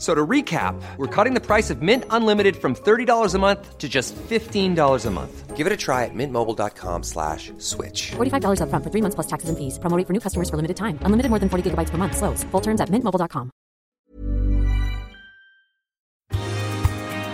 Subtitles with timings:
[0.00, 3.76] F- So to recap, we're cutting the price of Mint Unlimited from $30 a month
[3.76, 5.54] to just $15 a month.
[5.58, 8.12] Give it a try at mintmobile.com slash switch.
[8.16, 9.78] $45 upfront for three months plus taxes and fees.
[9.78, 10.98] Promo rate for new customers for limited time.
[11.02, 12.16] Unlimited more than 40 gigabytes per month.
[12.16, 12.44] Slows.
[12.44, 13.50] Full terms at mintmobile.com.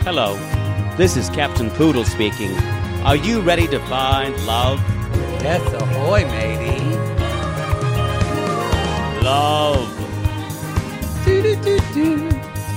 [0.03, 0.35] Hello,
[0.97, 2.51] this is Captain Poodle speaking.
[3.07, 4.81] Are you ready to find love?
[5.41, 6.83] Yes, ahoy, matey.
[9.23, 9.93] Love.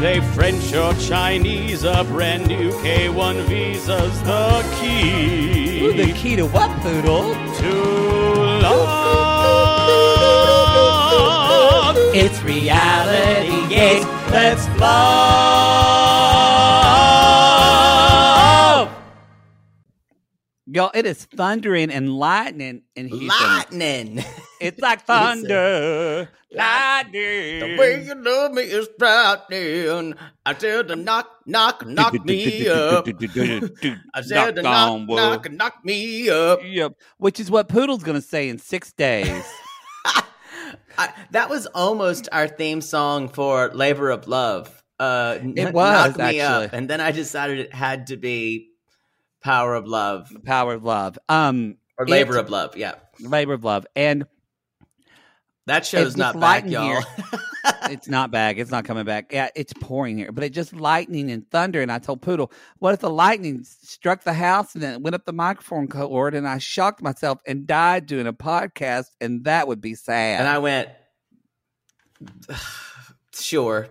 [0.00, 6.46] They French or Chinese, a brand new K1 visa's the key Ooh, the key to
[6.46, 7.34] what, Poodle?
[7.34, 7.72] to
[8.62, 8.98] love.
[12.14, 14.04] It's reality gaze.
[14.30, 16.51] Let's love.
[20.74, 23.28] Y'all, it is thundering and lightning in Houston.
[23.28, 24.24] Lightning.
[24.62, 27.58] It's like thunder, lightning.
[27.58, 30.14] The way you love me is frightening.
[30.46, 33.04] I said to knock, knock, knock me up.
[34.14, 35.16] I said to knock, on wood.
[35.16, 36.60] knock, knock me up.
[36.62, 36.92] Yep.
[37.18, 39.44] Which is what Poodle's going to say in six days.
[40.96, 44.84] I, that was almost our theme song for Labor of Love.
[45.00, 46.78] Uh, It was, knock me up, actually.
[46.78, 48.68] and then I decided it had to be
[49.42, 51.18] Power of Love Power of love.
[51.28, 52.76] Um, or Labor of Love.
[52.76, 54.26] Yeah, labor of love, and
[55.66, 56.84] that show's not back, y'all.
[56.84, 57.02] here.
[57.90, 58.56] it's not back.
[58.56, 59.32] It's not coming back.
[59.32, 61.80] Yeah, it's pouring here, but it just lightning and thunder.
[61.80, 65.14] And I told Poodle, "What if the lightning struck the house and then it went
[65.14, 69.68] up the microphone cord?" And I shocked myself and died doing a podcast, and that
[69.68, 70.40] would be sad.
[70.40, 70.88] and I went,
[73.34, 73.88] sure.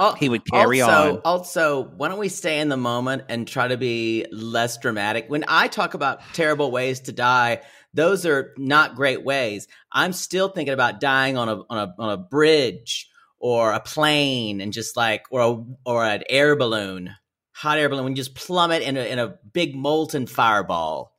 [0.00, 1.20] Oh, He would carry also, on.
[1.24, 5.24] Also, why don't we stay in the moment and try to be less dramatic?
[5.28, 7.62] When I talk about terrible ways to die,
[7.94, 9.66] those are not great ways.
[9.90, 13.08] I'm still thinking about dying on a on a on a bridge
[13.40, 17.14] or a plane and just like or a or an air balloon,
[17.52, 21.12] hot air balloon, when you just plummet in a in a big molten fireball.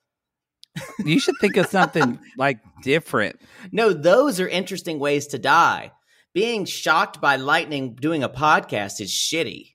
[1.03, 3.41] you should think of something like different.
[3.73, 5.91] No, those are interesting ways to die.
[6.33, 9.73] Being shocked by lightning doing a podcast is shitty.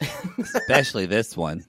[0.38, 1.64] especially this one.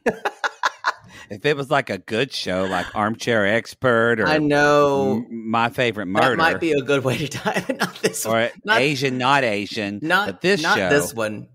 [1.30, 6.08] if it was like a good show, like Armchair Expert or I know My Favorite
[6.08, 8.50] Murder, that might be a good way to die, not this or one.
[8.64, 11.48] Not, Asian, not Asian, not but this not show, this one.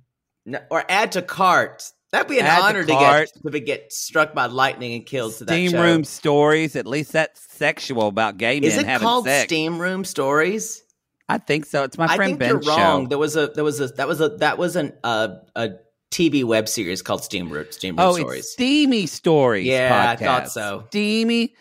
[0.46, 1.90] No, or add to cart.
[2.12, 3.30] That'd be an Add honor to, cart.
[3.32, 5.80] get to be, get struck by lightning and killed to that Steam.
[5.80, 6.74] Room Stories.
[6.74, 9.44] At least that's sexual about gay men Is it having called sex.
[9.44, 10.82] Steam Room Stories?
[11.30, 11.84] I think so.
[11.84, 13.04] It's my I friend think Ben's you're wrong.
[13.04, 13.08] show.
[13.08, 15.70] There was a there was a that was a that was an uh, a
[16.10, 18.40] TV web series called Steam Room Steam Room oh, Stories.
[18.40, 19.66] it's Steamy Stories.
[19.66, 20.84] Yeah, I thought so.
[20.88, 21.54] Steamy.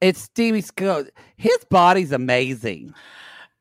[0.00, 0.62] It's Steamy.
[1.36, 2.94] His body's amazing.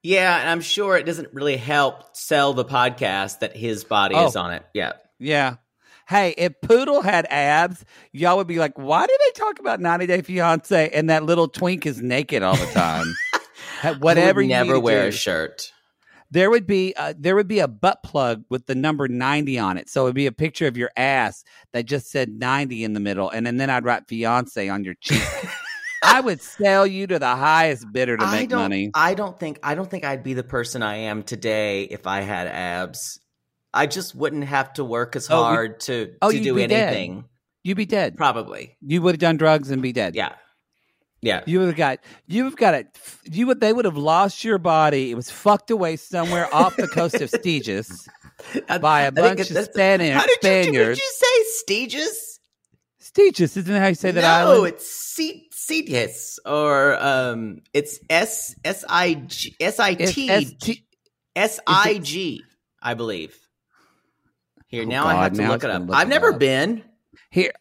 [0.04, 4.28] Yeah, and I'm sure it doesn't really help sell the podcast that his body Oh.
[4.28, 4.64] is on it.
[4.74, 4.94] Yeah.
[5.20, 5.56] Yeah.
[6.08, 10.08] Hey, if Poodle had abs, y'all would be like, why do they talk about 90
[10.08, 13.06] Day Fiance and that little twink is naked all the time?
[13.82, 15.08] Ha- Whatever I never wear do.
[15.10, 15.72] a shirt.
[16.30, 19.78] There would be uh, there would be a butt plug with the number 90 on
[19.78, 19.90] it.
[19.90, 21.44] So it would be a picture of your ass
[21.74, 23.30] that just said 90 in the middle.
[23.30, 25.22] And, then then I'd write fiance on your cheek.
[26.04, 28.92] I would sell you to the highest bidder to I make don't money.
[28.94, 32.22] I don't think I don't think I'd be the person I am today if I
[32.22, 33.20] had abs.
[33.74, 36.94] I just wouldn't have to work as Oh, hard to oh, to do be dead.
[36.94, 37.26] anything.
[37.64, 38.18] You'd be dead.
[38.18, 38.78] Probably.
[38.82, 40.16] You would have done drugs and be dead.
[40.16, 40.34] Yeah.
[41.22, 41.42] Yeah.
[41.46, 42.88] You would have got you have got it.
[43.26, 45.12] You would they would have lost your body.
[45.12, 48.08] It was fucked away somewhere off the coast of Stegis.
[48.82, 52.40] by a I bunch of that's- Spaniard, How did you, did you say Steges?
[53.00, 54.68] Stooges, isn't that how you say that no, island?
[54.76, 55.48] it's C
[56.46, 60.84] or um, it's S S I G S I T
[61.36, 62.44] S I G,
[62.82, 63.38] I believe.
[64.68, 65.84] Here Oh, now I have to look it up.
[65.92, 66.84] I've never been.
[67.30, 67.52] Here,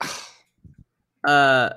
[1.26, 1.70] Uh,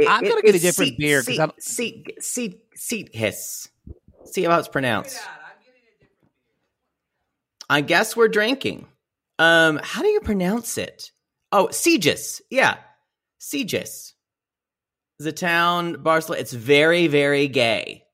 [0.00, 2.60] it- I'm gonna get a it's different C- beer 'cause C- I don't- C C
[2.74, 3.68] Cetus.
[4.26, 5.18] See how it's pronounced.
[7.68, 8.86] I guess we're drinking.
[9.38, 11.12] Um, how do you pronounce it?
[11.52, 12.40] Oh, Segis.
[12.50, 12.78] Yeah,
[13.40, 14.12] Segis.
[15.18, 16.40] The town Barcelona.
[16.40, 18.04] It's very, very gay.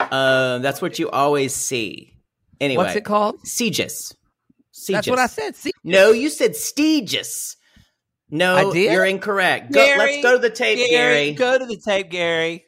[0.00, 2.14] Um, that's what you always see.
[2.60, 3.40] Anyway, what's it called?
[3.44, 4.14] Segis.
[4.88, 5.56] That's what I said.
[5.56, 7.56] See, No, you said Stegis.
[8.32, 9.70] No, you're incorrect.
[9.72, 11.32] Go, Gary, let's go to the tape, Gary.
[11.32, 12.64] Go to the tape, Gary.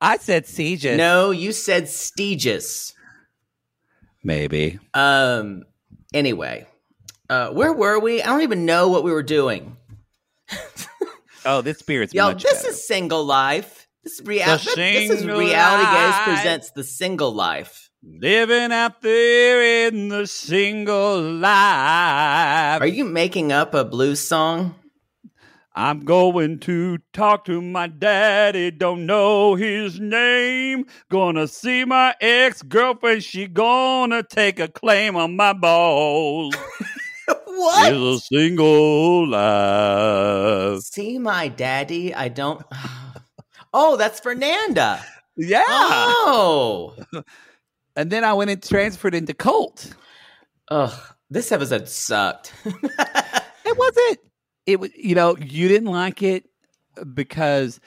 [0.00, 0.96] I said Sieges.
[0.98, 2.92] No, you said Stegis.
[4.24, 4.78] maybe.
[4.94, 5.64] Um.
[6.12, 6.66] Anyway,
[7.28, 8.22] uh, where were we?
[8.22, 9.76] I don't even know what we were doing.
[11.46, 12.68] Oh, this Yo, much this better.
[12.70, 13.86] is single life.
[14.02, 14.46] This is real.
[14.46, 17.90] The This is reality gaze presents the single life.
[18.02, 22.80] living out there in the single life.
[22.80, 24.74] Are you making up a blues song?
[25.76, 30.86] I'm going to talk to my daddy, don't know his name.
[31.10, 36.54] Gonna see my ex girlfriend, she gonna take a claim on my balls.
[37.46, 37.92] what?
[37.92, 40.80] Is a single life.
[40.82, 42.14] See my daddy?
[42.14, 42.64] I don't.
[43.76, 45.04] Oh, that's Fernanda.
[45.36, 45.64] Yeah.
[45.66, 46.94] Oh.
[47.96, 49.94] And then I went and transferred into Colt.
[50.68, 50.92] Ugh,
[51.30, 52.52] this episode sucked.
[53.66, 54.18] It wasn't.
[54.66, 54.90] It was.
[54.96, 56.44] You know, you didn't like it
[57.14, 57.80] because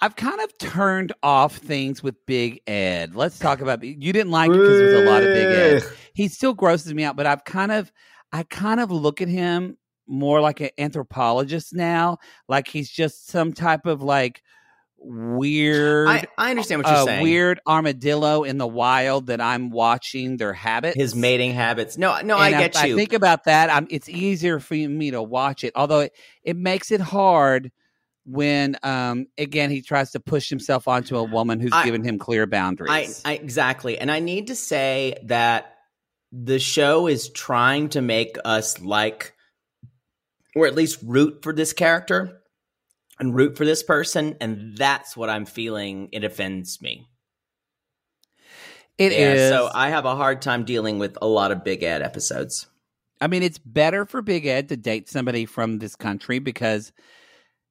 [0.00, 3.14] I've kind of turned off things with Big Ed.
[3.14, 3.82] Let's talk about.
[3.82, 5.82] You didn't like it because there's a lot of Big Ed.
[6.14, 7.92] He still grosses me out, but I've kind of,
[8.32, 9.76] I kind of look at him
[10.06, 12.18] more like an anthropologist now.
[12.48, 14.42] Like he's just some type of like
[15.00, 16.08] weird.
[16.08, 17.22] I, I understand what you're uh, saying.
[17.22, 20.96] weird armadillo in the wild that I'm watching their habits.
[20.96, 21.96] His mating habits.
[21.96, 22.94] No, no, I get if you.
[22.94, 23.70] I think about that.
[23.70, 26.12] I'm, it's easier for me to watch it, although it,
[26.42, 27.70] it makes it hard
[28.24, 32.18] when, um, again, he tries to push himself onto a woman who's I- given him
[32.18, 33.22] clear I, boundaries.
[33.24, 35.74] I exactly, and I need to say that
[36.30, 39.34] the show is trying to make us like,
[40.54, 42.37] or at least root for this character
[43.18, 46.08] and root for this person, and that's what I'm feeling.
[46.12, 47.08] It offends me.
[48.98, 49.50] It yeah, is.
[49.50, 52.66] so I have a hard time dealing with a lot of Big Ed episodes.
[53.20, 56.92] I mean, it's better for Big Ed to date somebody from this country because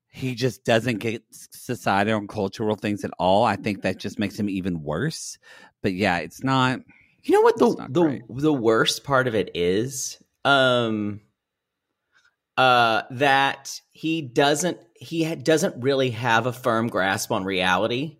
[0.09, 3.43] he just doesn't get societal and cultural things at all.
[3.43, 5.37] I think that just makes him even worse.
[5.81, 6.79] But yeah, it's not.
[7.23, 8.23] You know what the the great.
[8.29, 11.19] the worst part of it is, um,
[12.57, 18.17] uh, that he doesn't he ha- doesn't really have a firm grasp on reality,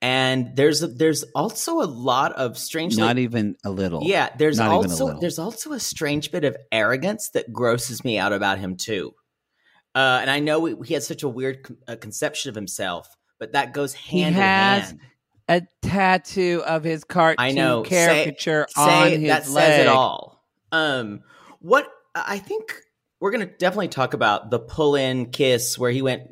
[0.00, 4.02] and there's a, there's also a lot of strange Not even a little.
[4.04, 8.32] yeah there's not also there's also a strange bit of arrogance that grosses me out
[8.32, 9.12] about him too,
[9.94, 13.08] uh, and I know we, he has such a weird con- uh, conception of himself,
[13.40, 14.98] but that goes He hand has in
[15.48, 15.66] hand.
[15.82, 17.82] a tattoo of his cartoon I know.
[17.82, 19.66] Caricature say, on it- his that leg.
[19.66, 20.44] says it all.
[20.70, 21.22] Um,
[21.60, 22.74] what I think
[23.20, 26.22] we're gonna definitely talk about the pull-in kiss where he went.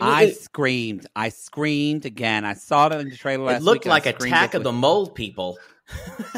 [0.00, 1.06] I screamed.
[1.16, 2.44] I screamed again.
[2.44, 4.72] I saw it in the trailer last it looked week like Attack of the.
[4.72, 5.58] Mole people.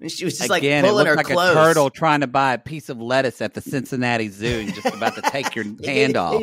[0.00, 1.50] And she was just Again, like it pulling looked her like close.
[1.50, 4.94] a turtle trying to buy a piece of lettuce at the Cincinnati Zoo and just
[4.94, 6.42] about to take your hand off.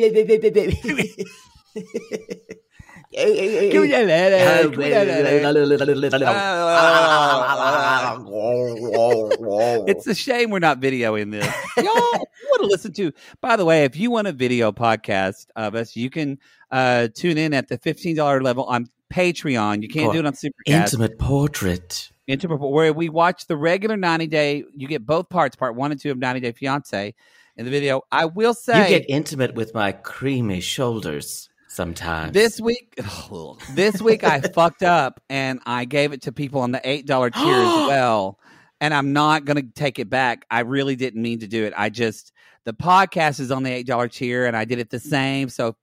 [9.86, 11.46] It's a shame we're not videoing this.
[11.76, 13.12] Y'all want to listen to.
[13.40, 16.38] By the way, if you want a video podcast of us, you can
[16.70, 19.82] uh, tune in at the fifteen dollar level on Patreon.
[19.82, 20.50] You can't do it on Supercast.
[20.66, 22.10] Intimate portrait.
[22.26, 24.64] Intimate, where we watch the regular ninety day.
[24.74, 27.14] You get both parts, part one and two of ninety day fiance
[27.56, 28.02] in the video.
[28.10, 32.32] I will say You get intimate with my creamy shoulders sometimes.
[32.32, 32.98] this week.
[33.70, 37.30] this week I fucked up and I gave it to people on the eight dollar
[37.30, 37.44] tier as
[37.88, 38.38] well.
[38.80, 40.44] And I'm not going to take it back.
[40.50, 41.72] I really didn't mean to do it.
[41.76, 42.32] I just
[42.64, 45.48] the podcast is on the eight dollar tier, and I did it the same.
[45.48, 45.76] So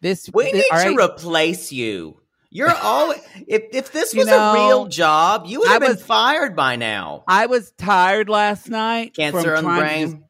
[0.00, 2.20] this We thi- need to replace you.
[2.50, 3.10] You're all
[3.46, 6.02] if if this You was know, a real job, you would I have been was-
[6.02, 7.24] fired by now.
[7.28, 9.14] I was tired last night.
[9.14, 10.24] Cancer on the brain.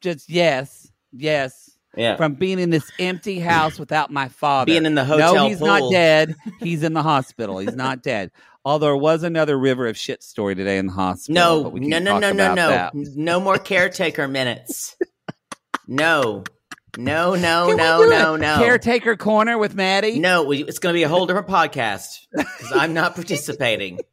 [0.00, 1.71] Just, just yes, yes.
[1.96, 2.16] Yeah.
[2.16, 4.66] From being in this empty house without my father.
[4.66, 5.66] Being in the hotel No, he's pool.
[5.66, 6.34] not dead.
[6.60, 7.58] He's in the hospital.
[7.58, 8.30] He's not dead.
[8.64, 11.34] Although there was another river of shit story today in the hospital.
[11.34, 12.94] No, no, no, no, no, no, that.
[12.94, 14.96] no more caretaker minutes.
[15.86, 16.44] No,
[16.96, 18.56] no, no, Can no, no, no.
[18.58, 20.18] Caretaker corner with Maddie.
[20.18, 23.98] No, we, it's going to be a whole different podcast because I'm not participating.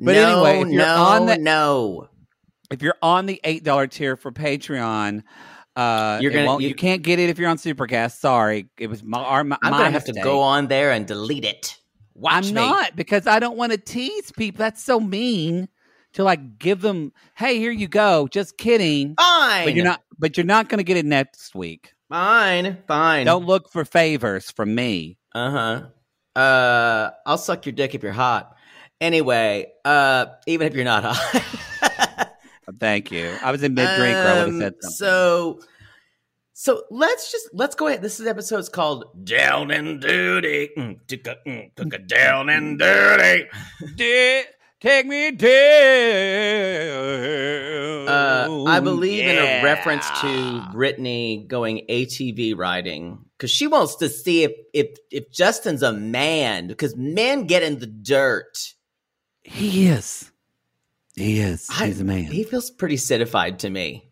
[0.00, 2.08] But no, anyway, if you're no, on the- no.
[2.70, 5.22] if you're on the eight dollar tier for Patreon,
[5.76, 8.18] uh, You're gonna- you- you, can't get it if you're on Supercast.
[8.18, 11.44] Sorry, it was my our my, I'm to have to go on there and delete
[11.44, 11.78] it.
[12.14, 12.60] Watch I'm me.
[12.60, 14.58] not because I don't want to tease people.
[14.58, 15.68] That's so mean
[16.12, 17.12] to like give them.
[17.34, 18.28] Hey, here you go.
[18.28, 19.14] Just kidding.
[19.18, 19.64] Fine.
[19.64, 20.02] But you're not.
[20.18, 21.94] But you're not going to get it next week.
[22.10, 23.24] Fine, fine.
[23.24, 25.16] Don't look for favors from me.
[25.34, 26.38] Uh huh.
[26.40, 28.54] Uh, I'll suck your dick if you're hot.
[29.00, 32.28] Anyway, uh, even if you're not hot.
[32.78, 33.34] Thank you.
[33.42, 34.16] I was in mid drink.
[34.16, 34.90] or I would have Um, said something.
[34.96, 35.60] So,
[36.54, 38.02] so let's just let's go ahead.
[38.02, 42.78] This is episode's called "Down and Dirty." Mm, took a, mm, took a down and.
[42.78, 44.44] Di-
[44.80, 45.30] take me
[46.72, 48.08] down.
[48.08, 54.08] Uh, I believe in a reference to Brittany going ATV riding because she wants to
[54.08, 58.74] see if if if Justin's a man because men get in the dirt.
[59.44, 60.31] He is.
[61.14, 61.68] He is.
[61.70, 62.24] I- He's a man.
[62.24, 64.08] He feels pretty citified to me.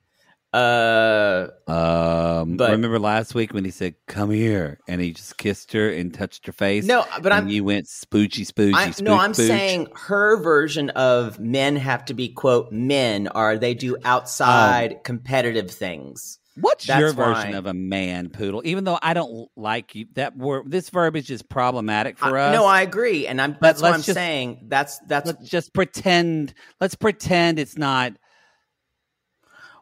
[0.52, 5.72] Uh, Um, But- remember last week when he said, "Come here," and he just kissed
[5.72, 6.84] her and touched her face.
[6.84, 9.46] no, but and I'm you went spoochy, spoochy, I, spooch, no, I'm spooch.
[9.46, 15.70] saying her version of men have to be quote men, or they do outside competitive
[15.70, 16.38] things.
[16.56, 17.58] What's your version why.
[17.58, 18.62] of a man poodle?
[18.64, 22.54] Even though I don't like you, that word, this verbiage is problematic for I- us.
[22.54, 24.66] no, I agree, and I'm that's what I'm just- saying.
[24.68, 26.52] That's that's let's just pretend.
[26.80, 28.12] Let's pretend it's not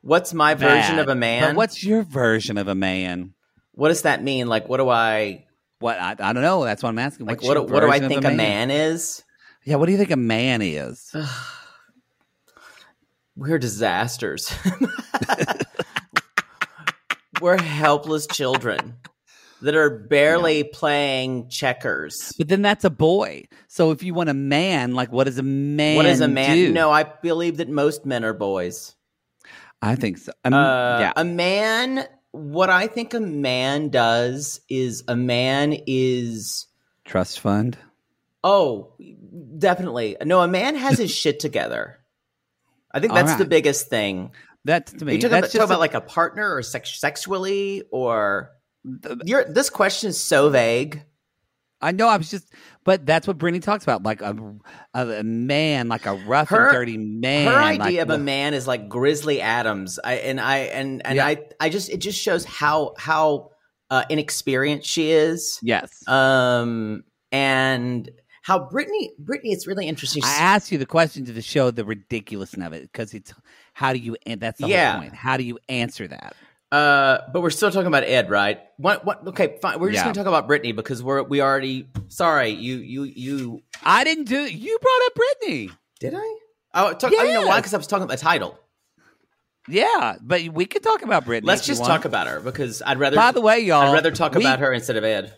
[0.02, 1.50] what's my version of a man.
[1.50, 3.34] But what's your version of a man?
[3.72, 4.48] what does that mean?
[4.48, 5.46] Like, what do I
[5.78, 6.64] What I, I don't know.
[6.64, 7.26] That's what I'm asking.
[7.26, 7.38] like?
[7.40, 9.24] What's What what do I version of think a man is?
[9.64, 11.14] Yeah, what do you think a man is?
[13.36, 14.52] We're disasters.
[17.40, 18.96] We're helpless children
[19.62, 22.32] that are barely playing checkers.
[22.38, 23.44] But then that's a boy.
[23.68, 25.96] So if you want a man, like what does a man?
[25.96, 26.56] what is a man?
[26.56, 26.72] do?
[26.72, 28.94] No, I believe that most men are boys.
[29.80, 30.32] I think so.
[30.44, 36.66] Um, Uh, yeah, A man, what I think a man does is a man is,
[37.04, 37.78] trust fund.
[38.42, 38.92] oh,
[39.58, 40.16] definitely.
[40.24, 41.98] No, a man has his shit together.
[42.92, 44.32] I think that's the biggest thing.
[44.64, 45.14] That's to me.
[45.14, 48.50] you talking, that's about, talking just about a- like a partner or sex- sexually or
[49.24, 51.04] you're, this question is so vague.
[51.80, 52.08] I know.
[52.08, 52.52] I was just,
[52.84, 54.34] but that's what Brittany talks about, like a,
[54.94, 57.46] a, a man, like a rough Her- and dirty man.
[57.46, 60.00] Her like, idea of a man is like Grizzly Adams.
[60.02, 61.26] I and I and and Yeah.
[61.26, 63.50] I I just it just shows how how
[63.90, 65.60] uh, inexperienced she is.
[65.62, 66.02] Yes.
[66.08, 68.10] Um and
[68.42, 70.24] how Brittany Brittany it's really interesting.
[70.24, 73.32] I asked you the question to show the ridiculousness of it because it's
[73.78, 74.16] how do you?
[74.26, 74.92] And that's the Yeah.
[74.94, 75.14] whole point.
[75.14, 76.34] How do you answer that?
[76.72, 78.58] Uh, but we're still talking about Ed, right?
[78.76, 79.04] What?
[79.04, 79.24] What?
[79.28, 79.78] Okay, fine.
[79.78, 80.04] We're just Yeah.
[80.04, 81.88] going to talk about Brittany because we're we already.
[82.08, 83.62] Sorry, you you you.
[83.84, 84.40] I didn't do.
[84.40, 85.70] You brought up Brittany.
[86.00, 86.38] Did I?
[86.74, 87.58] Oh, talk, oh you know why?
[87.60, 88.58] Because I was talking about the title.
[89.68, 91.46] Yeah, but we could talk about Brittany.
[91.46, 91.90] Let's just want.
[91.92, 93.16] talk about her because I'd rather.
[93.16, 95.32] By the way, y'all, I'd rather talk we- about her instead of Ed.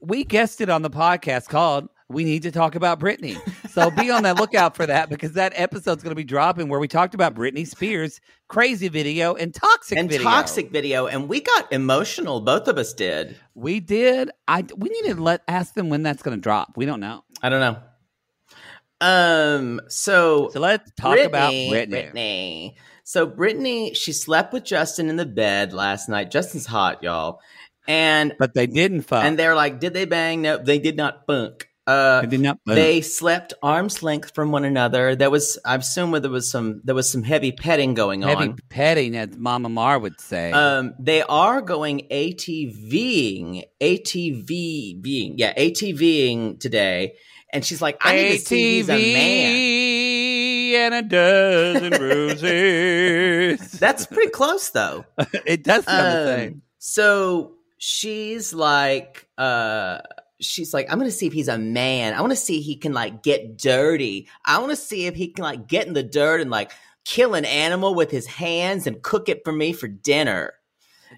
[0.00, 3.36] we guested on the podcast called "We Need to Talk About Britney,"
[3.70, 6.80] so be on the lookout for that because that episode's going to be dropping where
[6.80, 10.24] we talked about Britney Spears' crazy video and toxic and video.
[10.24, 12.40] toxic video, and we got emotional.
[12.40, 13.36] Both of us did.
[13.54, 14.30] We did.
[14.48, 16.76] I we need to let ask them when that's going to drop.
[16.76, 17.24] We don't know.
[17.42, 17.76] I don't know.
[19.00, 19.80] Um.
[19.88, 21.70] So So let's talk about Britney.
[21.70, 22.76] Brittany.
[23.04, 26.30] So Brittany, she slept with Justin in the bed last night.
[26.30, 27.40] Justin's hot, y'all.
[27.88, 29.24] And But they didn't fuck.
[29.24, 30.40] and they're like, did they bang?
[30.42, 31.68] No, they did not bunk.
[31.86, 32.76] Uh, They did not bunk.
[32.76, 35.16] They slept arm's length from one another.
[35.16, 38.48] There was, I assume, there was some, there was some heavy petting going heavy on.
[38.50, 40.52] Heavy petting, as Mama Mar would say.
[40.52, 47.14] Um, they are going ATVing, ATV being, yeah, ATVing today.
[47.52, 48.92] And she's like, I need to see he's a
[50.72, 50.92] man.
[50.92, 53.72] and a dozen bruises.
[53.72, 55.04] That's pretty close though.
[55.46, 56.62] it does sound the Um, same.
[56.78, 59.98] So she's like, uh,
[60.44, 62.14] she's like, I'm gonna see if he's a man.
[62.14, 64.28] I want to see he can like get dirty.
[64.44, 66.72] I want to see if he can like get in the dirt and like
[67.04, 70.54] kill an animal with his hands and cook it for me for dinner.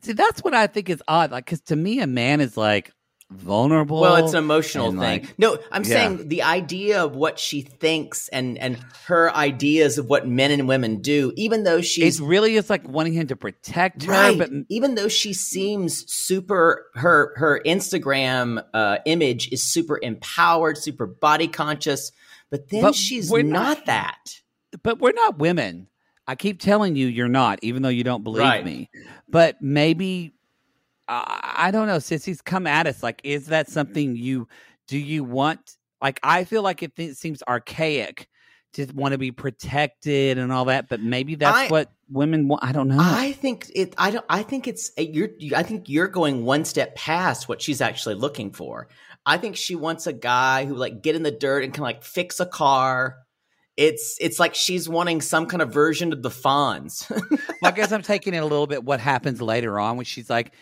[0.03, 1.31] See, that's what I think is odd.
[1.31, 2.93] Like, because to me, a man is like
[3.35, 4.01] vulnerable.
[4.01, 4.99] Well, it's an emotional thing.
[4.99, 5.89] like- no, I'm Yeah.
[5.89, 10.67] saying the idea of what she thinks and and her ideas of what men and
[10.69, 14.51] women do, even though she's it really is like wanting him to protect her, but
[14.69, 21.49] even though she seems super, her her Instagram uh, image is super empowered, super body
[21.49, 22.13] conscious,
[22.51, 24.41] but then But she's we're not, not- that.
[24.83, 25.89] but we're not women.
[26.27, 28.65] I keep telling you, you're not, even though you don't believe Right.
[28.65, 28.89] me.
[29.29, 30.34] But maybe
[31.09, 31.99] I don't know.
[31.99, 33.03] Sissies, come at us.
[33.03, 34.49] Like, is that something you
[34.89, 34.99] do?
[34.99, 35.77] You want?
[36.01, 38.29] Like, I feel like it, th- seems archaic
[38.75, 40.89] to want to be protected and all that.
[40.89, 42.65] But maybe that's I- what women want.
[42.65, 42.99] I don't know.
[42.99, 43.95] I think it.
[43.99, 44.25] I don't.
[44.29, 45.31] I think it's eh, you're.
[45.55, 48.89] I think you're going one step past what she's actually looking for.
[49.27, 52.03] I think she wants a guy who like get in the dirt and can like
[52.03, 53.17] fix a car.
[53.77, 57.11] It's it's like she's wanting some kind of version of the Fonz.
[57.11, 58.85] Well, I guess I'm taking it a little bit.
[58.85, 60.53] What happens later on when she's like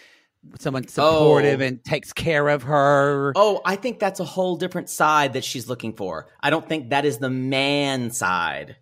[0.59, 1.65] someone supportive Oh.
[1.65, 3.33] and takes care of her?
[3.37, 6.29] oh, I think that's a whole different side that she's looking for.
[6.41, 8.77] I don't think that is the man side.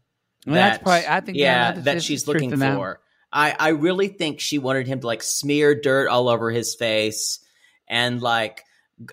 [0.46, 1.06] Well, that's probably.
[1.06, 2.76] I think yeah, there's- that she's looking in that.
[2.76, 3.00] for.
[3.32, 7.38] I I really think she wanted him to like smear dirt all over his face
[7.86, 8.64] and like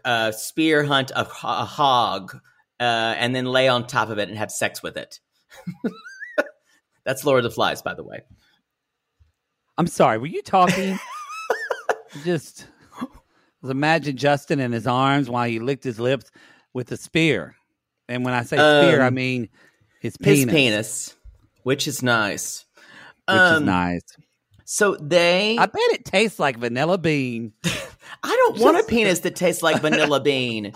[0.06, 2.34] uh, spear hunt a, a hog
[2.80, 2.84] uh,
[3.18, 5.20] and then lay on top of it and have sex with it.
[7.06, 8.22] That's Lord of the Flies, by the way.
[9.77, 10.18] I'm sorry.
[10.18, 10.98] Were you talking?
[12.24, 12.68] Just
[13.64, 16.32] imagine Justin in his arms while he licked his lips
[16.74, 17.56] with a spear.
[18.08, 19.50] And when I say spear, I Um, mean
[20.00, 21.16] his His penis, penis,
[21.64, 22.66] which is nice.
[23.28, 24.02] which Um, is nice.
[24.66, 27.54] So they, I bet it tastes like vanilla bean.
[28.24, 30.74] I don't want a penis that tastes like vanilla bean.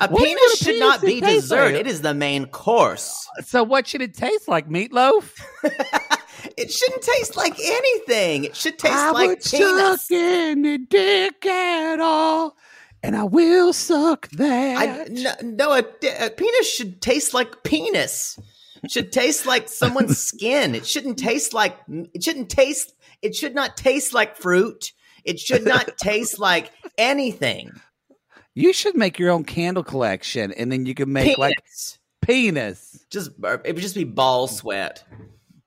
[0.00, 1.72] A What penis should penis not be dessert.
[1.72, 1.80] like?
[1.80, 3.26] It is the main course.
[3.44, 4.68] So what should it taste like?
[4.68, 5.32] Meatloaf?
[6.56, 8.44] It shouldn't taste like anything.
[8.44, 10.02] It should taste I like would penis.
[10.02, 12.56] suck any dick at all,
[13.02, 15.10] and I will suck I, that.
[15.10, 15.84] no, no a,
[16.26, 18.38] a penis should taste like penis.
[18.82, 20.74] It should taste like someone's skin.
[20.74, 21.76] It shouldn't taste like.
[21.88, 22.94] It shouldn't taste.
[23.22, 24.92] It should not taste like fruit.
[25.24, 27.72] It should not taste like anything.
[28.54, 31.38] You should make your own candle collection, and then you can make Penis.
[31.38, 31.56] like
[32.22, 35.04] penis just it would just be ball sweat.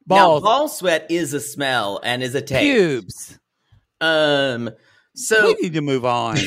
[0.07, 2.61] Balls, Now, ball sweat is a smell and is a taste.
[2.61, 3.39] pubes.
[4.01, 4.71] Um.
[5.15, 6.37] So we need to move on.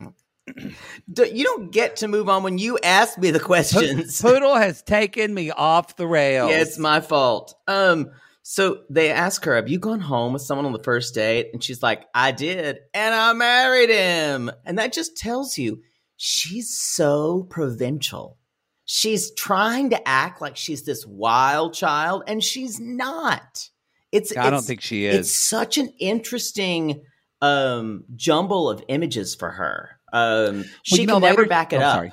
[0.00, 4.20] you don't get to move on when you ask me the questions.
[4.20, 6.50] Poodle has taken me off the rails.
[6.50, 7.54] Yeah, it's my fault.
[7.68, 8.10] Um,
[8.42, 11.62] so they ask her, "Have you gone home with someone on the first date?" And
[11.62, 15.82] she's like, "I did, and I married him." And that just tells you
[16.16, 18.38] she's so provincial.
[18.84, 23.68] She's trying to act like she's this wild child, and she's not.
[24.10, 25.16] It's I don't think she is.
[25.16, 27.02] It's such an interesting
[27.40, 29.98] um jumble of images for her.
[30.12, 31.94] Um, Well, she can never later- back it oh, up.
[31.96, 32.12] Sorry.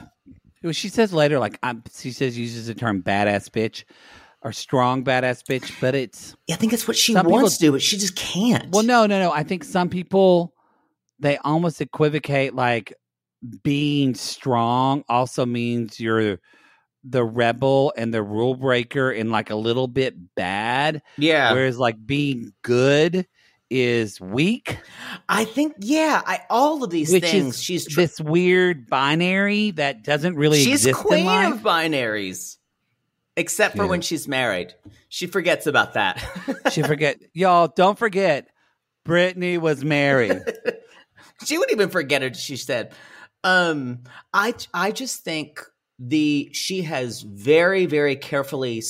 [0.64, 3.84] Well, she says later, like I'm, she says, uses the term "badass bitch"
[4.42, 7.72] or "strong badass bitch," but it's I think it's what she wants people- to do,
[7.72, 8.70] but she just can't.
[8.72, 9.32] well, no, no, no.
[9.32, 10.54] I think some people
[11.20, 12.94] they almost equivocate like
[13.64, 16.40] being strong also means you're
[17.04, 21.54] the rebel and the rule breaker and like a little bit bad, yeah.
[21.54, 23.26] whereas like being good
[23.70, 24.78] is weak.
[25.30, 30.36] I think yeah, I all of these things she's tr- this weird binary that doesn't
[30.36, 31.54] really she's exist queen in life.
[31.54, 32.58] of binaries.
[33.38, 33.90] Except for Yeah.
[33.90, 34.74] when she's married.
[35.08, 36.22] She forgets about that.
[36.72, 38.50] she forget y'all don't forget
[39.06, 40.42] Brittany was married.
[41.46, 42.92] she wouldn't even forget it she said.
[43.44, 44.00] Um
[44.34, 45.62] I I just think
[45.98, 48.84] the she has very very carefully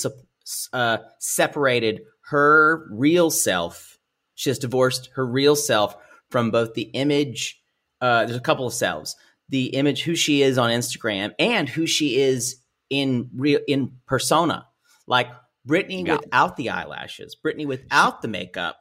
[0.74, 3.98] uh, separated her real self.
[4.36, 5.96] She has divorced her real self
[6.30, 7.62] from both the image.
[8.02, 9.16] Uh, there's a couple of selves:
[9.50, 12.58] the image who she is on Instagram and who she is
[12.90, 14.66] in real in persona.
[15.08, 15.28] Like
[15.66, 16.16] Brittany Yeah.
[16.18, 18.78] without the eyelashes, Brittany without the makeup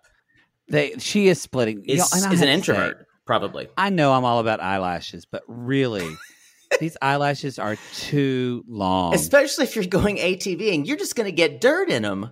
[0.70, 3.07] they she is splitting You is know, and I is an to say, introvert.
[3.28, 3.68] Probably.
[3.76, 6.16] I know I'm all about eyelashes, but really
[6.80, 9.14] these eyelashes are too long.
[9.14, 12.30] Especially if you're going ATVing, you're just going to get dirt in them.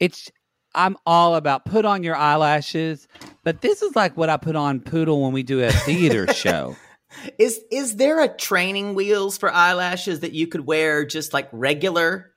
[0.00, 0.30] it's
[0.74, 3.06] I'm all about put on your eyelashes,
[3.44, 6.76] but this is like what I put on Poodle when we do a theater show.
[7.38, 12.32] Is is there a training wheels for eyelashes that you could wear just like regular?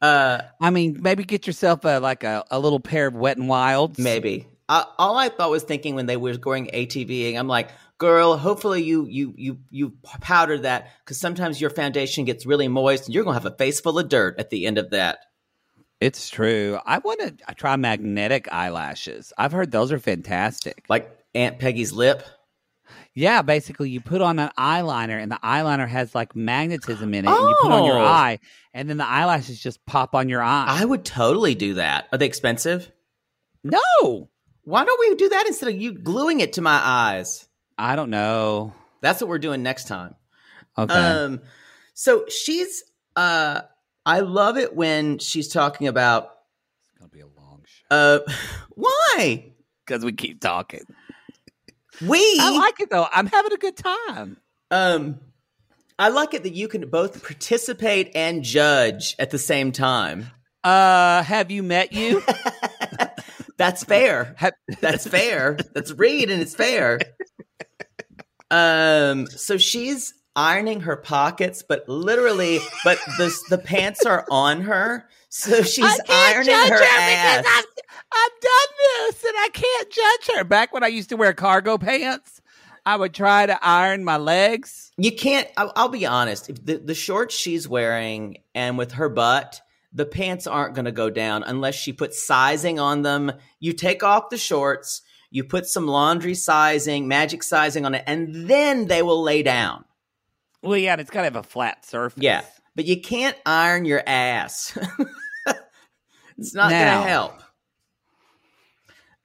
[0.00, 3.48] Uh, I mean, maybe get yourself a like a, a little pair of wet and
[3.48, 3.98] wilds.
[3.98, 4.46] maybe.
[4.72, 8.82] Uh, all I thought was thinking when they were going ATVing, I'm like, girl, hopefully
[8.82, 13.24] you you you you powder that because sometimes your foundation gets really moist and you're
[13.24, 15.18] gonna have a face full of dirt at the end of that.
[16.00, 16.78] It's true.
[16.86, 19.32] I want to try magnetic eyelashes.
[19.38, 20.84] I've heard those are fantastic.
[20.88, 22.24] Like Aunt Peggy's lip.
[23.14, 27.28] Yeah, basically, you put on an eyeliner, and the eyeliner has like magnetism in it,
[27.28, 28.04] and you put on your Oh.
[28.04, 28.38] eye,
[28.72, 30.64] and then the eyelashes just pop on your eye.
[30.66, 32.08] I would totally do that.
[32.10, 32.90] Are they expensive?
[33.64, 34.30] no,
[34.64, 37.48] Why don't we do that instead of you gluing it to my eyes?
[37.76, 38.74] I don't know.
[39.00, 40.14] That's what we're doing next time.
[40.78, 41.40] Okay, Um,
[41.94, 42.82] so she's
[43.16, 43.62] uh,
[44.06, 46.30] I love it when she's talking about
[46.90, 48.18] it's gonna be a long show uh,
[48.70, 49.52] why
[49.84, 50.84] because we keep talking.
[52.00, 53.06] we I like it though.
[53.12, 54.38] I'm having a good time.
[54.70, 55.20] um.
[55.98, 60.26] I like it that you can both participate and judge at the same time.
[60.64, 62.22] Uh, have you met you?
[63.56, 64.36] That's fair.
[64.80, 65.58] That's fair.
[65.74, 67.00] That's read and it's fair.
[68.50, 75.08] Um, so she's ironing her pockets, but literally, but the the pants are on her,
[75.30, 77.38] so she's I can't ironing judge her, her ass.
[77.42, 77.64] because I've,
[78.12, 80.44] I've done this and I can't judge her.
[80.44, 82.42] Back when I used to wear cargo pants,
[82.84, 84.92] I would try to iron my legs.
[84.98, 85.48] You can't.
[85.56, 86.66] I'll, I'll be honest.
[86.66, 89.61] The the shorts she's wearing and with her butt,
[89.92, 93.32] the pants aren't going to go down unless she puts sizing on them.
[93.60, 98.48] You take off the shorts, you put some laundry sizing, magic sizing on it, and
[98.48, 99.84] then they will lay down.
[100.62, 102.22] Well, yeah, and it's got to have a flat surface.
[102.22, 102.42] Yeah,
[102.76, 104.76] but you can't iron your ass.
[106.38, 107.42] it's not going to help.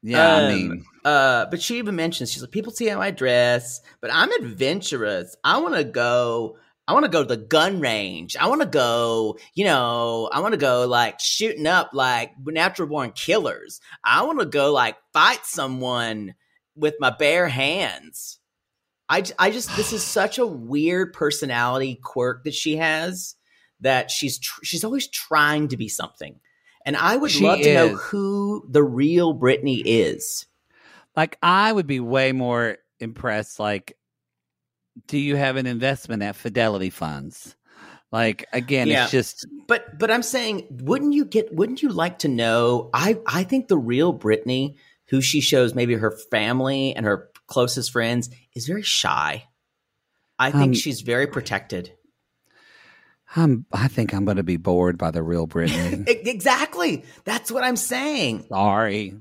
[0.04, 3.12] Yeah, I Um, mean, uh, but she even mentions she's like, people see how I
[3.12, 5.36] dress, but I'm adventurous.
[5.44, 6.58] I want to go.
[6.88, 8.38] I want to go to the gun range.
[8.38, 9.38] I want to go.
[9.56, 13.82] You know, I want to go like shooting up like natural born killers.
[14.04, 16.36] I want to go like fight someone
[16.76, 18.40] with my bare hands.
[19.10, 23.36] I, I just this is such a weird personality quirk that she has
[23.82, 26.40] that she's tr- she's always trying to be something.
[26.86, 30.46] And I would She love to know who the real Brittany is.
[31.18, 33.60] like I would be way more impressed.
[33.60, 33.97] Like,
[35.08, 37.56] do you have an investment at Fidelity Funds?
[38.12, 39.04] Like, again, Yeah.
[39.04, 41.54] it's just But but I'm saying, wouldn't you get?
[41.54, 42.90] Wouldn't you like to know?
[42.94, 44.78] I I think the real Brittany,
[45.10, 49.44] who she shows maybe her family and her closest friends, is very shy.
[50.40, 51.92] I think Um, she's very protected.
[53.36, 53.66] I'm.
[53.74, 56.06] I think I'm going to be bored by the real Brittany.
[56.10, 57.04] E- exactly.
[57.26, 58.46] That's what I'm saying.
[58.48, 59.16] Sorry,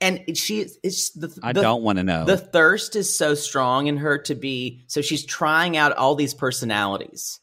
[0.00, 0.78] And she is.
[0.82, 1.36] It's the.
[1.42, 2.24] I the- don't want to know.
[2.24, 4.84] The thirst is so strong in her to be.
[4.86, 7.40] So she's trying out all these personalities.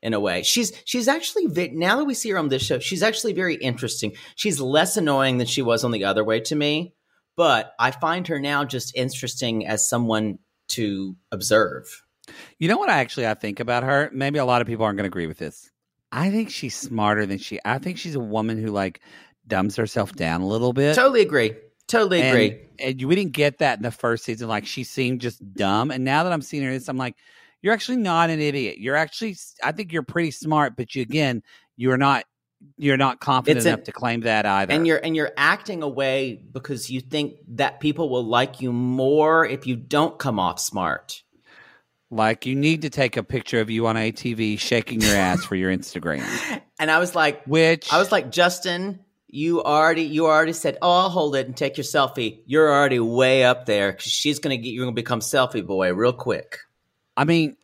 [0.00, 3.02] In a way, she's she's actually now that we see her on this show, she's
[3.02, 4.12] actually very interesting.
[4.36, 6.94] She's less annoying than she was on the other way to me,
[7.36, 12.04] but I find her now just interesting as someone to observe.
[12.58, 14.08] You know what I actually I think about her?
[14.12, 15.68] Maybe a lot of people aren't going to agree with this.
[16.12, 17.58] I think she's smarter than she.
[17.64, 19.00] I think she's a woman who like
[19.46, 20.94] dumbs herself down a little bit.
[20.94, 21.56] Totally agree.
[21.88, 22.60] Totally and, agree.
[22.78, 24.46] And we didn't get that in the first season.
[24.46, 25.90] Like she seemed just dumb.
[25.90, 27.16] And now that I'm seeing her, this, I'm like,
[27.62, 28.78] you're actually not an idiot.
[28.78, 30.76] You're actually, I think you're pretty smart.
[30.76, 31.42] But you again,
[31.76, 32.24] you're not.
[32.76, 34.72] You're not confident an- enough to claim that either.
[34.72, 39.46] and you're and you're acting away because you think that people will like you more
[39.46, 41.22] if you don't come off smart.
[42.10, 45.54] like, you need to take a picture of you on ATV shaking your ass for
[45.54, 46.24] your Instagram.
[46.80, 50.90] And I was like, Which I was like, Justin, you already you already said, "Oh,
[50.90, 54.56] I'll hold it and take your selfie." You're already way up there because she's gonna
[54.56, 56.58] get you're gonna become selfie boy real quick.
[57.16, 57.56] I mean,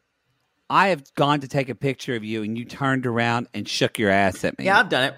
[0.69, 3.99] I have gone to take a picture of you, and you turned around and shook
[3.99, 4.65] your ass at me.
[4.67, 5.15] Yeah, I've done it.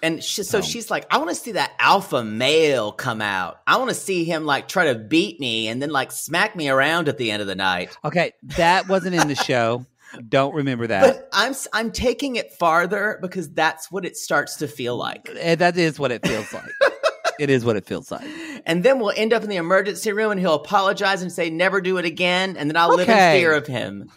[0.00, 0.60] And she, so Oh.
[0.60, 3.60] she's like, I want to see that alpha male come out.
[3.66, 6.68] I want to see him like try to beat me and then like smack me
[6.68, 7.96] around at the end of the night.
[8.04, 9.84] Okay, that wasn't in the show.
[10.28, 11.02] Don't remember that.
[11.02, 15.28] But I'm I'm taking it farther because that's what it starts to feel like.
[15.34, 16.70] Eh, that is what it feels like.
[17.38, 18.26] it is what it feels like.
[18.66, 21.80] And then we'll end up in the emergency room and he'll apologize and say never
[21.80, 24.10] do it again and then I'll live in fear of him.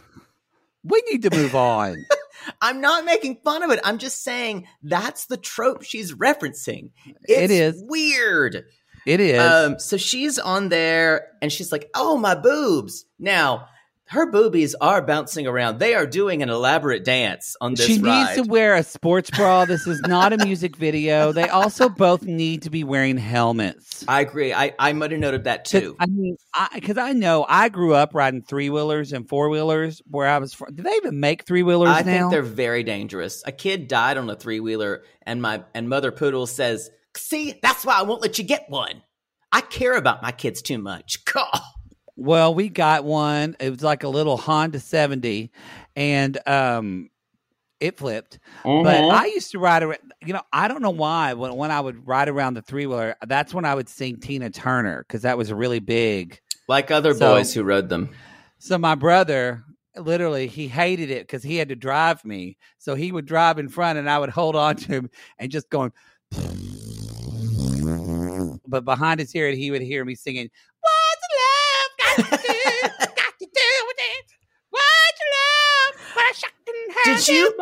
[0.83, 1.97] We need to move on.
[2.61, 3.79] I'm not making fun of it.
[3.83, 6.89] I'm just saying that's the trope she's referencing.
[7.27, 8.65] It It's weird.
[9.05, 9.39] It is.
[9.39, 13.67] Um, so she's on there and she's like, "Oh, my boobs!" Now
[14.11, 15.79] her boobies are bouncing around.
[15.79, 18.35] They are doing an elaborate dance on this she ride.
[18.35, 19.63] needs to wear a sports bra.
[19.63, 21.31] This is not a music video.
[21.31, 24.03] They also both need to be wearing helmets.
[24.09, 24.53] I agree.
[24.53, 25.95] I I might have noted that too.
[25.97, 26.35] I mean,
[26.75, 30.53] because I, know I grew up riding three wheelers and four wheelers where I was
[30.53, 30.75] from.
[30.75, 32.03] Do they even make three wheelers I now?
[32.03, 33.41] think they're very dangerous.
[33.45, 37.85] A kid died on a three wheeler, and my and Mother Poodle says, "See, that's
[37.85, 39.03] why I won't let you get one.
[39.53, 41.61] I care about my kids too much." God.
[42.21, 43.55] Well, we got one.
[43.59, 45.51] It was like a little Honda 70
[45.95, 47.09] and um
[47.79, 48.37] it flipped.
[48.63, 49.11] But Mhm.
[49.11, 51.33] I used to ride around, you know, I don't know why.
[51.33, 54.51] When, when I would ride around the three wheeler, that's when I would sing Tina
[54.51, 56.39] Turner because that was really big.
[56.67, 58.11] like other So- boys who rode them.
[58.59, 59.63] So my brother,
[59.97, 62.55] literally, he hated it because he had to drive me.
[62.77, 65.69] So he would drive in front, and I would hold on to him and just
[65.71, 65.91] going.
[68.67, 70.49] But behind his ear, he would hear me singing,
[77.05, 77.53] Did you-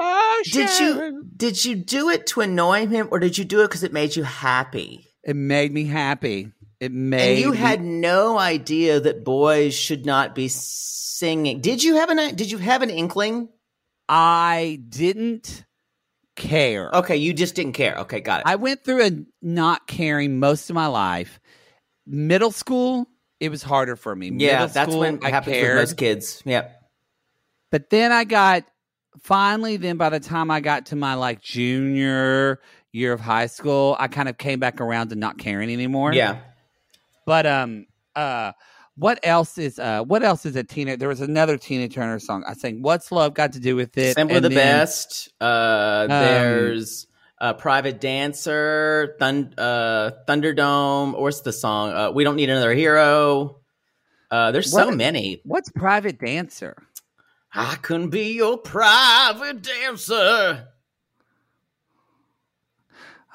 [0.51, 3.83] Did you did you do it to annoy him, or did you do it because
[3.83, 5.05] it made you happy?
[5.23, 6.51] It made me happy.
[6.79, 7.31] It made.
[7.33, 11.62] And you me- had no idea that boys should not be singing.
[11.62, 13.49] Did you have an Did you have an inkling?
[14.07, 15.65] I didn't
[16.35, 16.89] care.
[16.93, 17.95] Okay, you just didn't care.
[17.99, 18.47] Okay, got it.
[18.47, 21.39] I went through a not caring most of my life.
[22.07, 23.07] Middle school,
[23.39, 24.32] it was harder for me.
[24.36, 25.75] yeah, Middle that's school, when it I happens cared.
[25.75, 26.41] with most kids.
[26.45, 26.75] Yep.
[27.71, 28.65] But then I got
[29.21, 29.78] finally.
[29.78, 32.60] Then by the time I got to my like junior
[32.91, 36.13] year of high school, I kind of came back around to not caring anymore.
[36.13, 36.39] Yeah.
[37.25, 38.54] But um, uh,
[38.95, 40.97] what else is uh, what else is a Tina?
[40.97, 42.43] There was another Tina Turner song.
[42.47, 45.30] I sang "What's Love Got to Do with It." Simply and the then- best.
[45.39, 47.06] Uh, there's
[47.41, 51.13] uh, Private Dancer, Thun- uh, Thunderdome.
[51.13, 51.91] Or what's the song?
[51.93, 53.60] Uh, we don't need another hero.
[54.32, 55.41] Uh, there's so many.
[55.43, 56.75] What's Private Dancer?
[57.54, 60.67] I can be your private dancer.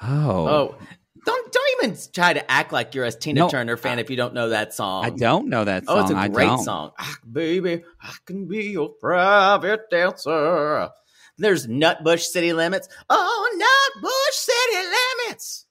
[0.01, 0.75] Oh, Oh,
[1.25, 4.09] don't don't even try to act like you're a Tina No, Turner fan I- if
[4.09, 5.03] you don't know that song.
[5.05, 5.97] I don't know that song.
[5.97, 6.91] Oh, it's a great song.
[6.99, 10.89] Ah, baby, I can be your private dancer.
[11.37, 12.87] There's Nutbush City Limits.
[13.09, 14.87] Oh, Nutbush City
[15.27, 15.65] Limits.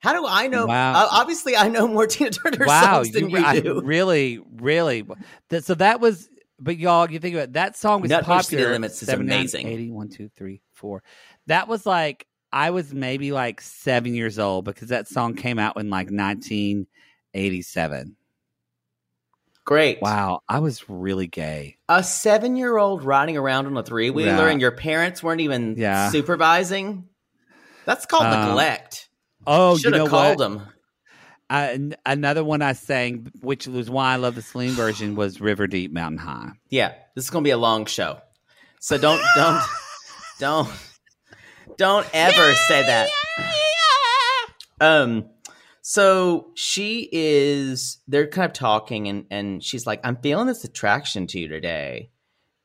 [0.00, 0.66] How do I know?
[0.66, 0.92] Wow.
[0.92, 3.80] Uh, obviously, I know more Tina Turner wow, songs than you, you, I do.
[3.80, 5.06] really, really.
[5.48, 8.56] That, so that was, but y'all, you think about it, that song was Nutbush City
[8.56, 8.72] popular.
[8.72, 9.66] Limits is 79, amazing.
[9.66, 11.02] 80, one, two, three, four.
[11.46, 15.76] That was like I was maybe like seven years old because that song came out
[15.76, 18.14] in like 1987.
[19.64, 20.02] Great.
[20.02, 21.78] Wow, I was really gay.
[21.88, 24.50] A seven year old riding around on a three wheeler Yeah.
[24.50, 26.10] and your parents weren't even Yeah.
[26.10, 27.08] supervising?
[27.86, 29.08] That's called Um, neglect.
[29.46, 30.38] Oh, Should you have know called what?
[30.38, 30.68] them.
[31.50, 35.66] N- another one I sang, which was why I love the Celine version, was River
[35.66, 36.50] Deep Mountain High.
[36.70, 38.18] Yeah, this is going to be a long show.
[38.80, 39.62] So don't, don't,
[40.40, 40.68] don't,
[41.76, 43.08] don't ever say that.
[44.80, 45.26] Um,
[45.86, 51.26] so she is, they're kind of talking and, and she's like, I'm feeling this attraction
[51.26, 52.08] to you today.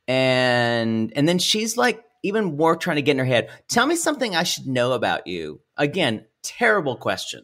[0.07, 3.97] And, and then she's like, even more trying to get in her head, tell me
[3.97, 5.59] something I should know about you.
[5.75, 7.43] Again, terrible question.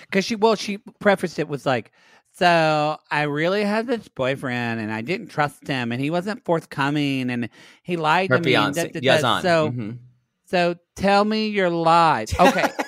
[0.00, 1.92] because she well she prefaced it was like
[2.32, 7.30] so i really had this boyfriend and i didn't trust him and he wasn't forthcoming
[7.30, 7.48] and
[7.84, 9.98] he lied Her to me fiance, da- da- so Mhm.
[10.46, 12.68] so tell me your lies okay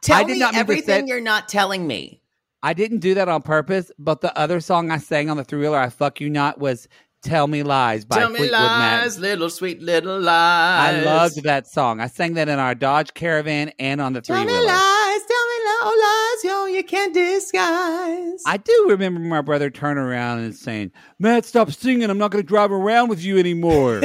[0.00, 2.20] Tell I did me not everything you're not telling me.
[2.62, 5.78] i didn't do that on purpose but the other song i sang on the three-wheeler
[5.78, 6.88] i fuck you not was
[7.22, 10.94] tell me lies by Tell me fleetwood mac lies, little sweet little lies.
[10.94, 14.36] i loved that song i sang that in our dodge caravan and on the three
[14.36, 14.48] wheeler.
[14.48, 18.42] Tell me lies, tell me little oh, lies, yo, you can't disguise.
[18.46, 22.08] I do remember my brother turning around and saying, Matt, stop singing.
[22.08, 24.02] I'm not going to drive around with you anymore.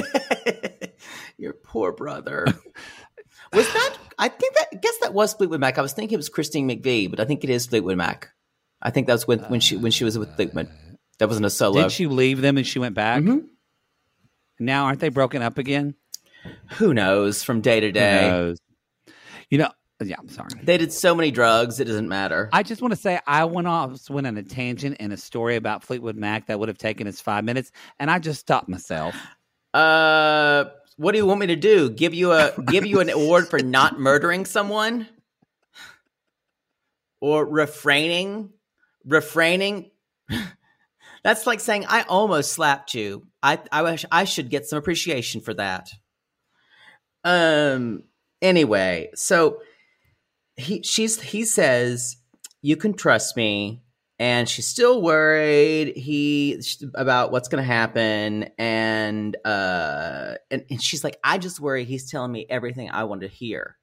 [1.38, 2.46] Your poor brother.
[3.54, 3.98] was that?
[4.18, 4.68] I think that.
[4.74, 5.78] I guess that was Fleetwood Mac.
[5.78, 8.30] I was thinking it was Christine McVie, but I think it is Fleetwood Mac.
[8.82, 10.70] I think that was when, when she when she was with Fleetwood.
[11.20, 11.84] That wasn't a solo.
[11.84, 13.24] Did she leave them and she went back?
[13.24, 13.46] Mhm.
[14.60, 15.96] Now aren't they broken up again?
[16.74, 17.44] Who knows?
[17.44, 18.58] From day to Who day, knows?
[19.50, 19.72] You know,
[20.04, 20.50] yeah, I'm sorry.
[20.64, 21.80] they did so many drugs.
[21.80, 22.50] It doesn't matter.
[22.54, 25.56] I just want to say I went off went on a tangent in a story
[25.56, 29.16] about Fleetwood Mac that would have taken us five minutes, and I just stopped myself.
[29.74, 30.66] Uh,
[30.98, 31.90] what do you want me to do?
[31.90, 35.08] Give you a give you an award for not murdering someone,
[37.22, 38.52] or refraining,
[39.06, 39.92] refraining?
[41.24, 43.28] That's like saying I almost slapped you.
[43.42, 45.90] I I wish I should get some appreciation for that.
[47.24, 48.04] Um.
[48.42, 49.62] Anyway, so
[50.56, 52.18] he she's he says
[52.62, 53.84] you can trust me
[54.20, 56.62] and she's still worried he
[56.96, 62.10] about what's going to happen and uh and, and she's like i just worry he's
[62.10, 63.78] telling me everything i want to hear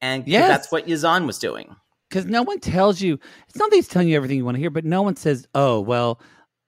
[0.00, 0.48] and Yes.
[0.48, 1.74] that's what yazan was doing
[2.10, 4.60] Because no one tells you, it's not that he's telling you everything you want to
[4.60, 6.20] hear, but no one says, oh, well,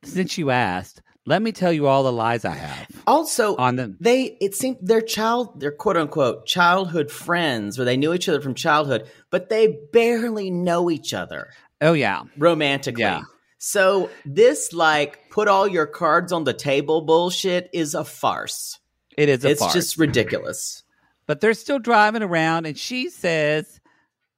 [0.05, 3.97] since you asked, let me tell you all the lies I have also on them.
[4.01, 8.41] they it seemed their child their quote unquote childhood friends where they knew each other
[8.41, 12.23] from childhood but they barely know each other Oh, yeah.
[12.37, 13.23] romantically Yeah.
[13.59, 18.79] so this like put all your cards on the table bullshit is a farce
[19.17, 19.73] It is a it's farce.
[19.73, 20.83] just ridiculous
[21.27, 23.81] but they're still driving around and she says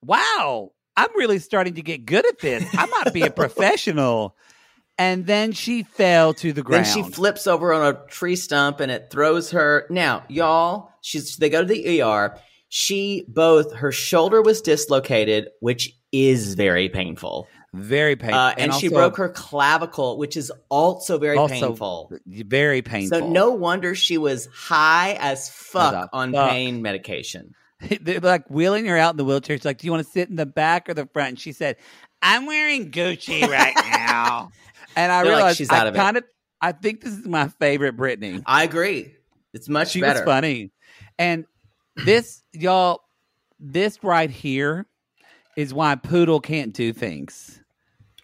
[0.04, 4.36] wow i'm really starting to get good at this i might be a professional
[4.98, 6.84] and then she fell to the ground.
[6.84, 9.86] Then she flips over on a tree stump and it throws her.
[9.88, 12.38] Now, y'all, she's they go to the ER.
[12.68, 17.48] She both her shoulder was dislocated, which is very painful.
[17.74, 22.12] very painful, Uh, and, she also- broke her clavicle, which is also very also painful.
[22.26, 23.18] Very painful.
[23.20, 26.50] So no wonder she was high as fuck As on fuck.
[26.50, 27.54] pain medication.
[28.02, 29.56] They're like wheeling her out in the wheelchair.
[29.56, 31.52] She's like, "Do you want to sit in the back or the front?" And she
[31.52, 31.76] said,
[32.20, 34.52] "I'm wearing Gucci right now."
[34.94, 36.24] and I They're like, realized "She's I out of it." kind of,
[36.60, 38.42] I think this is my favorite Brittany.
[38.44, 39.14] I agree.
[39.54, 40.20] It's much She better.
[40.20, 40.72] was funny,
[41.18, 41.46] and
[41.96, 43.00] this y'all,
[43.58, 44.86] this right here
[45.56, 47.60] is why Poodle can't do things.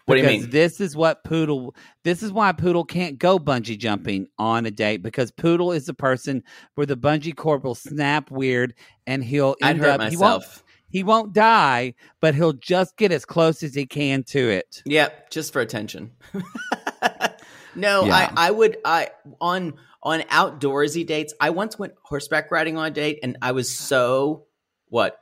[0.05, 0.49] What do you Because mean?
[0.49, 1.75] This is what Poodle.
[2.03, 5.93] This is why Poodle can't go bungee jumping on a date because Poodle is the
[5.93, 8.73] person where the bungee cord will snap weird
[9.05, 10.09] and he'll I'd end hurt up.
[10.09, 10.43] He won't,
[10.89, 14.81] he won't die, but he'll just get as close as he can to it.
[14.85, 16.11] Yep, just for attention.
[17.75, 18.33] no, Yeah.
[18.35, 21.35] I, I would I on on outdoorsy dates.
[21.39, 24.45] I once went horseback riding on a date, and I was so
[24.87, 25.19] what?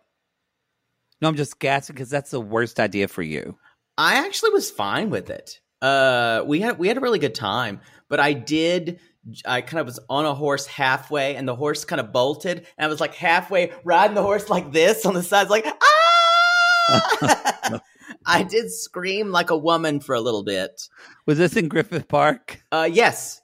[1.22, 3.58] No, I'm just gassing because that's the worst idea for you.
[3.98, 5.60] I actually was fine with it.
[5.82, 9.00] Uh, we had we had a really good time, but I did.
[9.46, 12.86] I kind of was on a horse halfway, and the horse kind of bolted, and
[12.86, 16.90] I was like halfway riding the horse like this on the sides, like ah.
[18.26, 20.82] I did scream like a woman for a little bit.
[21.26, 22.62] Was this in Griffith Park?
[22.72, 23.42] Uh, yes,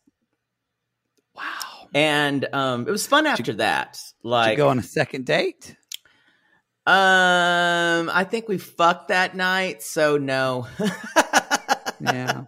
[1.35, 1.87] Wow.
[1.93, 3.93] and um, it was fun after that.
[4.23, 5.75] Did Like, you go on a second date?
[6.85, 10.67] Um, I think we fucked that night, so no.
[12.01, 12.43] Yeah.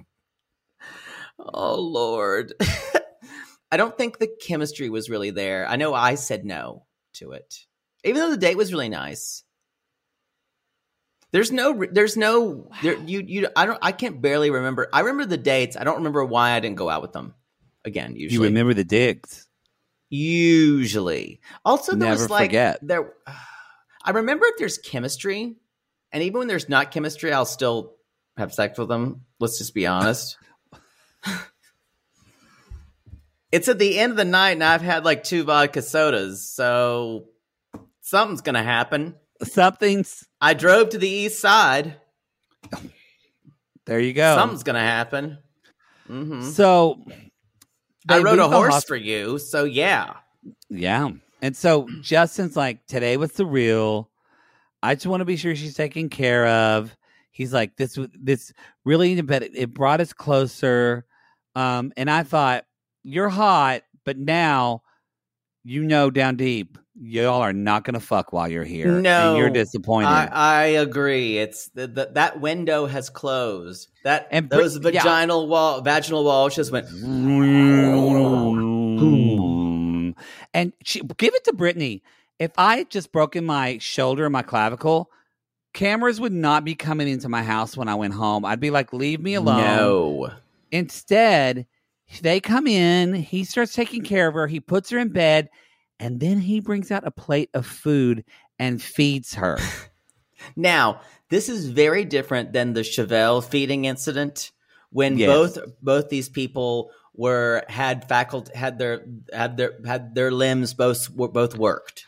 [1.40, 2.52] Oh Lord.
[3.70, 5.68] I don't think the chemistry was really there.
[5.68, 7.54] I know I said no to it.
[8.04, 9.44] Even though the date was really nice.
[11.30, 14.88] There's no there's no there you you I don't I can't barely remember.
[14.92, 15.76] I remember the dates.
[15.76, 17.34] I don't remember why I didn't go out with them.
[17.84, 18.34] Again, usually.
[18.34, 19.47] You remember the digs.
[20.10, 21.40] Usually.
[21.64, 22.78] Also there was like forget.
[22.82, 23.12] there
[24.04, 25.56] I remember if there's chemistry
[26.12, 27.96] and even when there's not chemistry, I'll still
[28.36, 29.22] have sex with them.
[29.38, 30.38] Let's just be honest.
[33.52, 37.26] it's at the end of the night and I've had like two vodka sodas, so
[38.00, 39.14] something's gonna happen.
[39.42, 41.96] Something's I drove to the east side.
[43.86, 44.34] there you go.
[44.36, 45.38] Something's gonna happen.
[46.06, 47.04] hmm So
[48.08, 50.14] I rode a horse for you, so yeah.
[50.70, 51.10] Yeah.
[51.42, 54.10] And so Justin's like, today was the real.
[54.82, 56.96] I just want to be sure she's taken care of.
[57.30, 58.52] He's like, this this
[58.84, 61.04] really, but it, it brought us closer.
[61.54, 62.64] Um, and I thought,
[63.04, 64.82] you're hot, but now
[65.64, 69.00] you know down deep, y'all are not gonna fuck while you're here.
[69.00, 70.08] No, and you're disappointed.
[70.08, 71.38] I, I agree.
[71.38, 73.88] It's the, the, that window has closed.
[74.04, 74.90] That And those yeah.
[74.90, 76.88] vaginal wall, vaginal walls just went.
[80.54, 82.02] and she, give it to Brittany.
[82.38, 85.10] If I had just broken my shoulder and my clavicle,
[85.72, 88.44] cameras would not be coming into my house when I went home.
[88.44, 89.64] I'd be like, leave me alone.
[89.64, 90.30] No,
[90.70, 91.66] Instead,
[92.22, 95.48] they come in, he starts taking care of her, he puts her in bed,
[96.00, 98.24] and then he brings out a plate of food
[98.58, 99.58] and feeds her.
[100.54, 104.52] Now, this is very different than the Chevelle feeding incident
[104.90, 105.26] when Yes.
[105.26, 111.10] both both these people were had faculty had their had their had their limbs both
[111.10, 112.06] were both worked.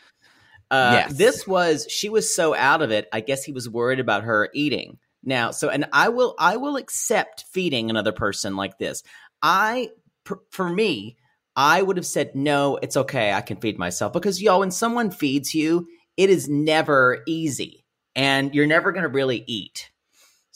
[0.71, 1.17] Uh, Yes.
[1.17, 3.09] This was she was so out of it.
[3.11, 5.51] I guess he was worried about her eating now.
[5.51, 9.03] So, and I will I will accept feeding another person like this.
[9.41, 9.89] I
[10.23, 11.17] for, for me,
[11.55, 12.77] I would have said no.
[12.81, 13.33] It's okay.
[13.33, 15.87] I can feed myself because y'all, when someone feeds you,
[16.17, 17.83] it is never easy,
[18.15, 19.89] and you're never going to really eat.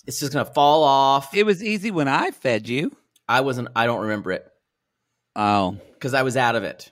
[0.08, 1.34] It's just going to fall off.
[1.36, 2.92] it was easy when I fed you.
[3.28, 3.70] I wasn't.
[3.76, 4.46] I don't remember it
[5.36, 6.92] Oh, because I was out of it.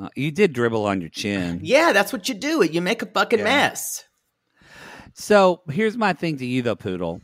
[0.00, 1.60] uh, you did dribble on your chin.
[1.62, 2.62] Yeah, that's what you do.
[2.62, 3.44] You make a fucking Yeah.
[3.44, 4.04] mess.
[5.14, 7.20] So here's my thing to you, though, Poodle.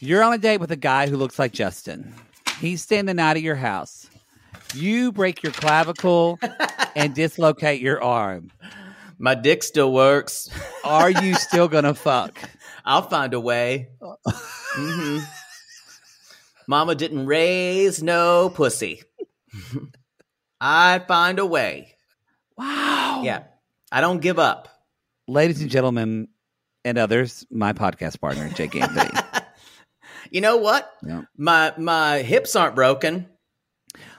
[0.00, 2.14] You're on a date with a guy who looks like Justin.
[2.60, 4.05] He's staying the night at your house.
[4.76, 6.38] You break your clavicle
[6.94, 8.50] and dislocate your arm.
[9.18, 10.50] My dick still works.
[10.84, 12.38] Are you still gonna fuck?
[12.84, 13.88] I'll find a way.
[14.02, 15.18] hmm
[16.68, 19.02] Mama didn't raise no pussy.
[20.60, 21.94] I find a way.
[22.58, 23.22] Wow.
[23.24, 23.44] Yeah,
[23.92, 24.68] I don't give up.
[25.28, 26.28] Ladies and gentlemen,
[26.84, 29.10] and others, my podcast partner, Jake Anthony.
[30.32, 30.92] You know what?
[31.36, 33.26] My my hips aren't broken.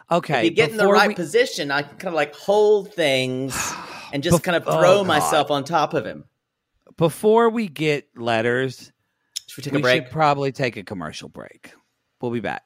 [0.10, 0.40] Okay.
[0.40, 3.54] if you get in the right we- position, I can kind of like hold things
[4.14, 5.08] and just Bef- kind of oh, throw God.
[5.08, 6.26] myself on top of him.
[6.98, 8.92] Before we get letters,
[9.48, 10.04] Should we take we a break?
[10.04, 11.72] should probably take a commercial break.
[12.22, 12.64] We'll be back.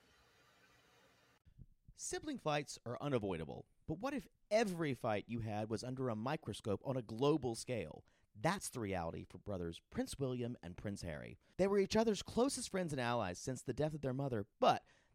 [1.97, 6.81] Sibling fights are unavoidable, but what if every fight you had was under a microscope
[6.85, 8.03] on a global scale?
[8.41, 11.37] That's the reality for brothers Prince William and Prince Harry.
[11.57, 14.81] They were each other's closest friends and allies since the death of their mother, but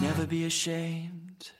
[0.00, 1.50] never be ashamed.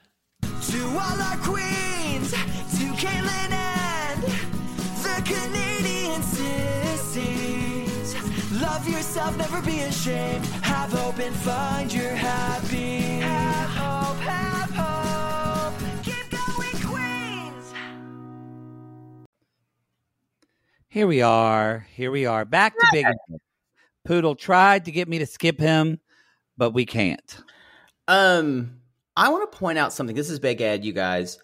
[0.42, 8.14] To all our queens, to Caitlin and the Canadian sissies.
[8.60, 10.44] Love yourself, never be ashamed.
[10.46, 12.98] Have hope and find your happy.
[13.20, 15.74] Have hope, have hope.
[16.02, 17.72] Keep going, Queens.
[20.88, 21.86] Here we are.
[21.94, 22.44] Here we are.
[22.44, 23.06] Back to Big
[24.04, 26.00] Poodle tried to get me to skip him,
[26.56, 27.42] but we can't.
[28.08, 28.80] Um,
[29.16, 30.16] I want to point out something.
[30.16, 31.38] This is Big Ed, you guys.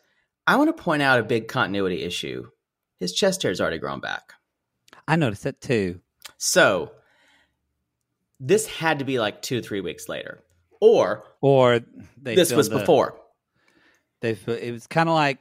[0.46, 2.48] I want to point out a big continuity issue.
[2.98, 4.32] His chest hair's already grown back.
[5.06, 6.00] I noticed it too.
[6.38, 6.92] So
[8.40, 10.42] this had to be like two, three weeks later,
[10.80, 11.80] or Or
[12.20, 13.20] they this was a- before.
[14.20, 15.38] They it was kind of like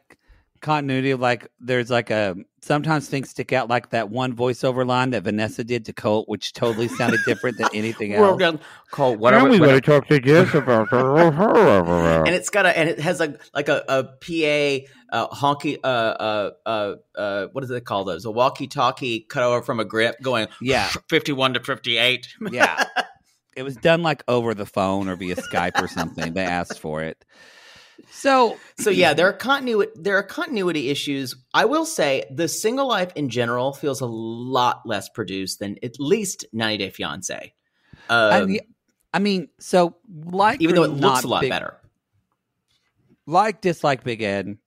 [0.63, 5.11] continuity of like there's like a sometimes things stick out like that one voiceover line
[5.11, 8.39] that Vanessa did to Colt, which totally sounded different than anything We're else.
[8.39, 8.59] gonna
[8.89, 9.49] call whatever.
[9.49, 13.83] whatever- talk to Jess about and it's got a and it has like like a,
[13.87, 18.67] a PA uh, honky uh uh uh uh what is it called those a walkie
[18.67, 20.87] talkie cut over from a grip going Yeah.
[21.09, 22.83] fifty one to fifty eight yeah.
[23.55, 26.33] It was done like over the phone or via Skype or something.
[26.33, 27.23] They asked for it.
[28.11, 31.35] So So yeah, there are continuity there are continuity issues.
[31.53, 35.99] I will say the single life in general feels a lot less produced than at
[35.99, 37.53] least 90 Day Fiance.
[38.09, 38.57] I, Um,
[39.13, 39.95] I mean, so
[40.25, 41.77] like even though it looks a lot Big- better.
[43.25, 44.57] like dislike Big Ed,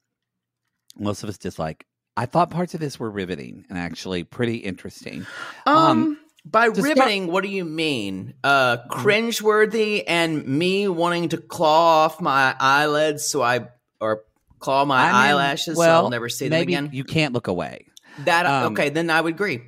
[0.98, 1.86] most of us dislike.
[2.16, 5.26] I thought parts of this were riveting and actually pretty interesting.
[5.66, 8.34] Um, by to start- riveting, what do you mean?
[8.44, 13.68] Uh, cringeworthy and me wanting to claw off my eyelids so I
[14.00, 14.22] or
[14.60, 16.90] claw my I mean, eyelashes so I'll never see them again.
[16.92, 17.86] You can't look away.
[18.24, 18.88] that um, okay?
[18.90, 19.60] Then I would agree.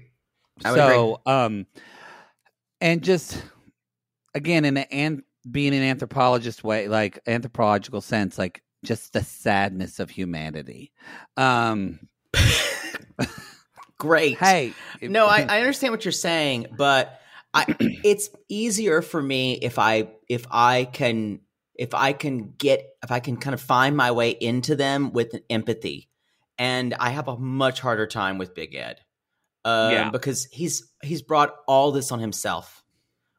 [0.64, 0.94] I would agree.
[0.94, 1.66] so, um,
[2.80, 3.42] and just
[4.34, 9.98] again, in an an- being an anthropologist way, like anthropological sense, like just the sadness
[9.98, 10.92] of humanity.
[11.36, 12.00] Um,
[13.98, 14.38] Great.
[14.38, 14.72] hey,
[15.02, 17.20] No, I, I understand what you're saying, but
[17.52, 21.40] I it's easier for me if I if I can
[21.74, 25.34] if I can get if I can kind of find my way into them with
[25.50, 26.08] empathy.
[26.60, 29.00] And I have a much harder time with Big Ed.
[29.64, 30.10] Um, Yeah.
[30.10, 32.82] because he's he's brought all this on himself.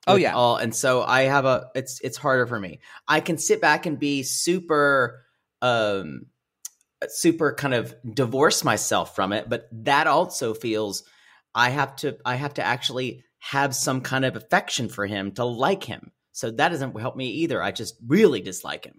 [0.08, 0.34] Oh, yeah.
[0.34, 2.80] all and so I have a it's it's harder for me.
[3.08, 5.24] I can sit back and be super
[5.62, 6.28] um
[7.08, 11.04] super kind of divorce myself from it but that also feels
[11.56, 15.46] i have to i have to actually have some kind of affection for him to
[15.46, 18.96] like him so that doesn't help me either i just really dislike him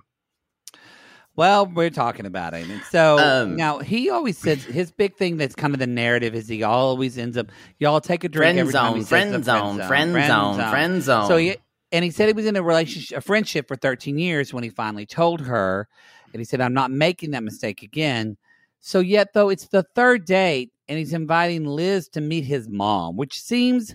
[1.37, 2.71] Well, we're talking about him.
[2.71, 6.35] And so Um, now he always says his big thing that's kind of the narrative
[6.35, 7.47] is he always ends up
[7.79, 10.71] y'all take a drink Friend every time he zone, says friend the zone, friend zone,
[10.71, 11.29] friend zone.
[11.29, 11.57] So he
[11.93, 14.71] and he said he was in a relationship a friendship for 13 years when he
[14.71, 15.89] finally told her
[16.33, 18.37] and he said I'm not making that mistake again.
[18.81, 23.17] So yet though it's the third date and he's inviting Liz to meet his mom,
[23.17, 23.95] which seems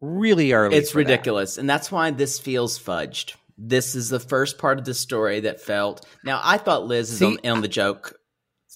[0.00, 0.76] really early.
[0.76, 1.10] it's for that.
[1.10, 5.40] ridiculous and that's why this feels fudged this is the first part of the story
[5.40, 8.14] that felt now i thought liz is See, on, on the joke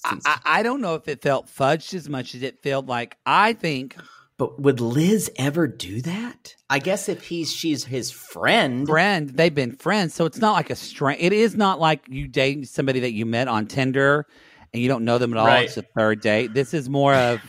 [0.03, 3.19] I, I, I don't know if it felt fudged as much as it felt like
[3.27, 3.97] I think
[4.41, 9.30] but would liz ever do that i guess if he's she's his friend friend.
[9.30, 11.22] They've been friends, so it's not like a strange.
[11.22, 14.26] It is not like you date somebody that you met on Tinder,
[14.72, 15.47] and you don't know them at all.
[15.47, 15.64] Right.
[15.64, 16.55] It's the third date.
[16.55, 17.41] This is more of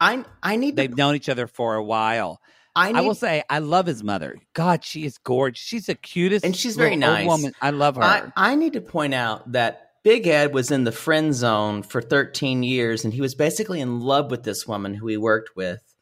[0.00, 2.40] I I need they've known each other for a while.
[2.76, 4.36] I, need, I will say I love his mother.
[4.52, 5.62] God, she is gorgeous.
[5.62, 7.26] She's the cutest And she's very nice.
[7.26, 7.52] woman.
[7.62, 8.02] I love her.
[8.02, 12.02] I, I need to point out that Big Ed was in the friend zone for
[12.02, 15.93] 13 years and he was basically in love with this woman who he worked with.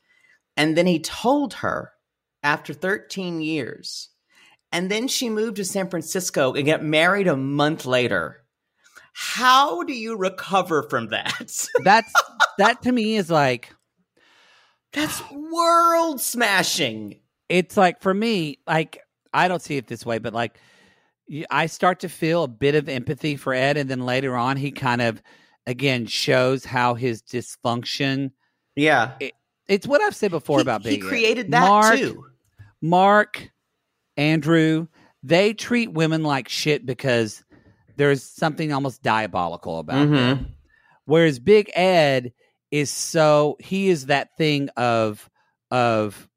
[0.56, 1.92] And then he told her
[2.42, 4.10] after 13 years.
[4.70, 8.42] And then she moved to San Francisco and got married a month later.
[9.12, 11.66] How do you recover from that?
[11.84, 12.12] That's
[12.58, 13.74] that to me is like
[14.92, 17.20] That's world smashing.
[17.50, 19.00] it's like for me, like
[19.34, 20.58] I don't see it this way, but like
[21.50, 24.70] I start to feel a bit of empathy for Ed, and then later on, he
[24.72, 25.22] kind of
[25.66, 28.32] again shows how his dysfunction.
[28.76, 29.12] Yeah.
[29.72, 31.08] It's what I've said before He- about he Big Ed.
[31.08, 32.24] created that Mark, too.
[32.82, 33.48] Mark,
[34.16, 34.86] Andrew,
[35.22, 37.42] they treat women like shit because
[37.96, 40.38] there's something almost diabolical about them.
[40.38, 40.46] Mhm.
[41.06, 42.32] Whereas Big Ed
[42.70, 45.28] is so he is that thing of
[45.70, 46.28] of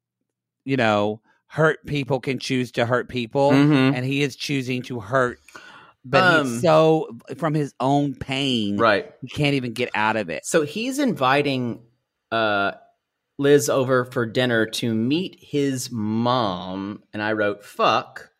[0.64, 3.94] you know hurt people can choose to hurt people Mhm.
[3.94, 5.38] and he is choosing to hurt
[6.04, 9.10] but Um, he's so from his own pain Right.
[9.22, 11.80] he can't even get out of it So he's inviting
[12.32, 12.72] uh,
[13.38, 18.30] Liz over for dinner to meet his mom, and I wrote "fuck,"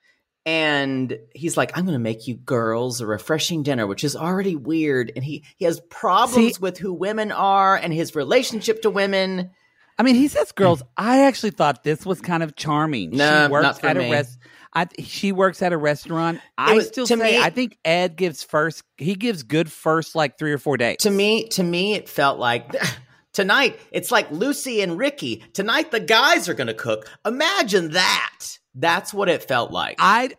[0.46, 4.56] and he's like, "I'm going to make you girls a refreshing dinner," which is already
[4.56, 8.90] weird, and he he has problems See- with who women are and his relationship to
[8.90, 9.50] women.
[9.98, 10.82] I mean, he says girls.
[10.96, 13.10] I actually thought this was kind of charming.
[13.10, 14.08] No, she works not for at me.
[14.08, 14.38] a rest.
[14.74, 16.40] I she works at a restaurant.
[16.58, 18.82] I was- still to say me- I think Ed gives first.
[18.98, 20.98] He gives good first like three or four days.
[21.00, 22.70] To me, to me, it felt like.
[23.36, 25.44] Tonight, it's like Lucy and Ricky.
[25.52, 27.06] Tonight, the guys are going to cook.
[27.26, 28.46] Imagine that.
[28.74, 29.96] That's what it felt like.
[29.98, 30.30] I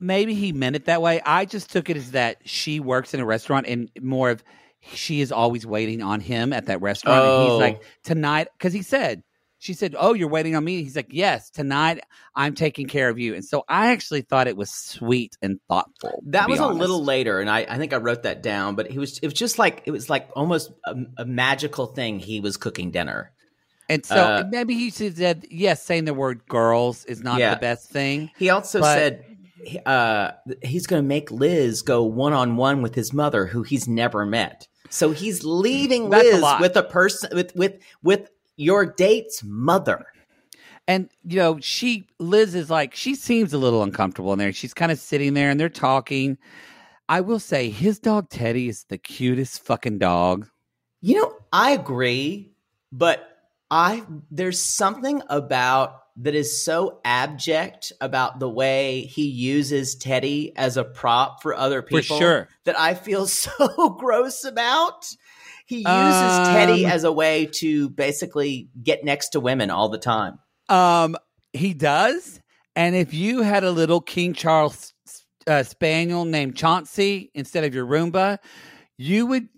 [0.00, 1.20] maybe he meant it that way.
[1.20, 4.42] I just took it as that she works in a restaurant and more of
[4.94, 7.18] she is always waiting on him at that restaurant.
[7.18, 7.50] And Oh.
[7.52, 9.22] he's like tonight because he said
[9.58, 12.00] she said, "Oh, you're waiting on me." He's like, "Yes, tonight
[12.34, 16.22] I'm taking care of you." And so I actually thought it was sweet and thoughtful.
[16.26, 18.74] That was a little later, and I, I think I wrote that down.
[18.74, 22.18] But it was it was just like it was like almost a, a magical thing.
[22.18, 23.32] He was cooking dinner.
[23.88, 27.54] And so Uh, maybe he said, yes, saying the word girls is not Yeah.
[27.54, 28.30] the best thing.
[28.36, 29.24] He also But- said
[29.86, 30.32] uh,
[30.62, 34.26] he's going to make Liz go one on one with his mother, who he's never
[34.26, 34.66] met.
[34.90, 36.60] So he's leaving a Liz lot.
[36.60, 40.06] with a person with with with your date's mother.
[40.88, 44.52] And you know, she Liz is like she seems a little uncomfortable in there.
[44.52, 46.38] She's kind of sitting there and they're talking.
[47.08, 50.48] I will say his dog Teddy is the cutest fucking dog.
[51.00, 52.52] You know, I agree,
[52.92, 53.28] but
[53.70, 60.76] I there's something about that is so abject about the way he uses Teddy as
[60.76, 62.48] a prop for other people For sure.
[62.64, 65.04] that I feel so gross about.
[65.66, 69.98] He uses Teddy Um, as a way to basically get next to women all the
[69.98, 70.38] time.
[70.68, 71.16] Um,
[71.52, 72.40] he does.
[72.74, 74.92] And if you had a little King Charles
[75.46, 78.38] uh, Spaniel named Chauncey instead of your Roomba,
[78.96, 79.48] you would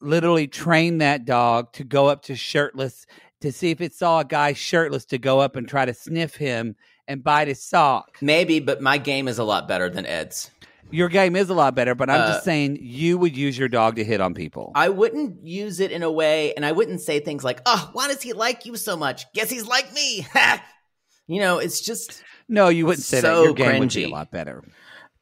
[0.00, 3.06] literally train that dog to go up to shirtless
[3.40, 6.36] to see if it saw a guy shirtless to go up and try to sniff
[6.36, 6.76] him
[7.08, 8.18] and bite his sock.
[8.20, 10.50] Maybe, but my game is a lot better than Ed's.
[10.90, 13.68] Your game is a lot better, but I'm Uh, just saying you would use your
[13.68, 14.72] dog to hit on people.
[14.74, 18.08] I wouldn't use it in a way, and I wouldn't say things like, "Oh, why
[18.08, 19.30] does he like you so much?
[19.32, 20.26] Guess he's like me."
[21.26, 23.26] you know, it's just no, you wouldn't say that.
[23.26, 24.64] so Your game would be a lot better.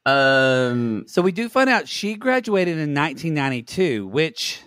[0.05, 4.61] um So we do find out she graduated in 1992, which.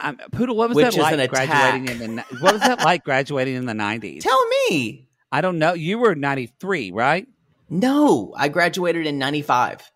[0.00, 2.22] Um, Poodle, what was that like graduating in the?
[2.38, 4.22] What was that like graduating in the 90s?
[4.22, 4.40] Tell
[4.70, 5.08] me.
[5.32, 5.72] I don't know.
[5.72, 7.26] You were 93, right?
[7.70, 9.90] No, I graduated in 95.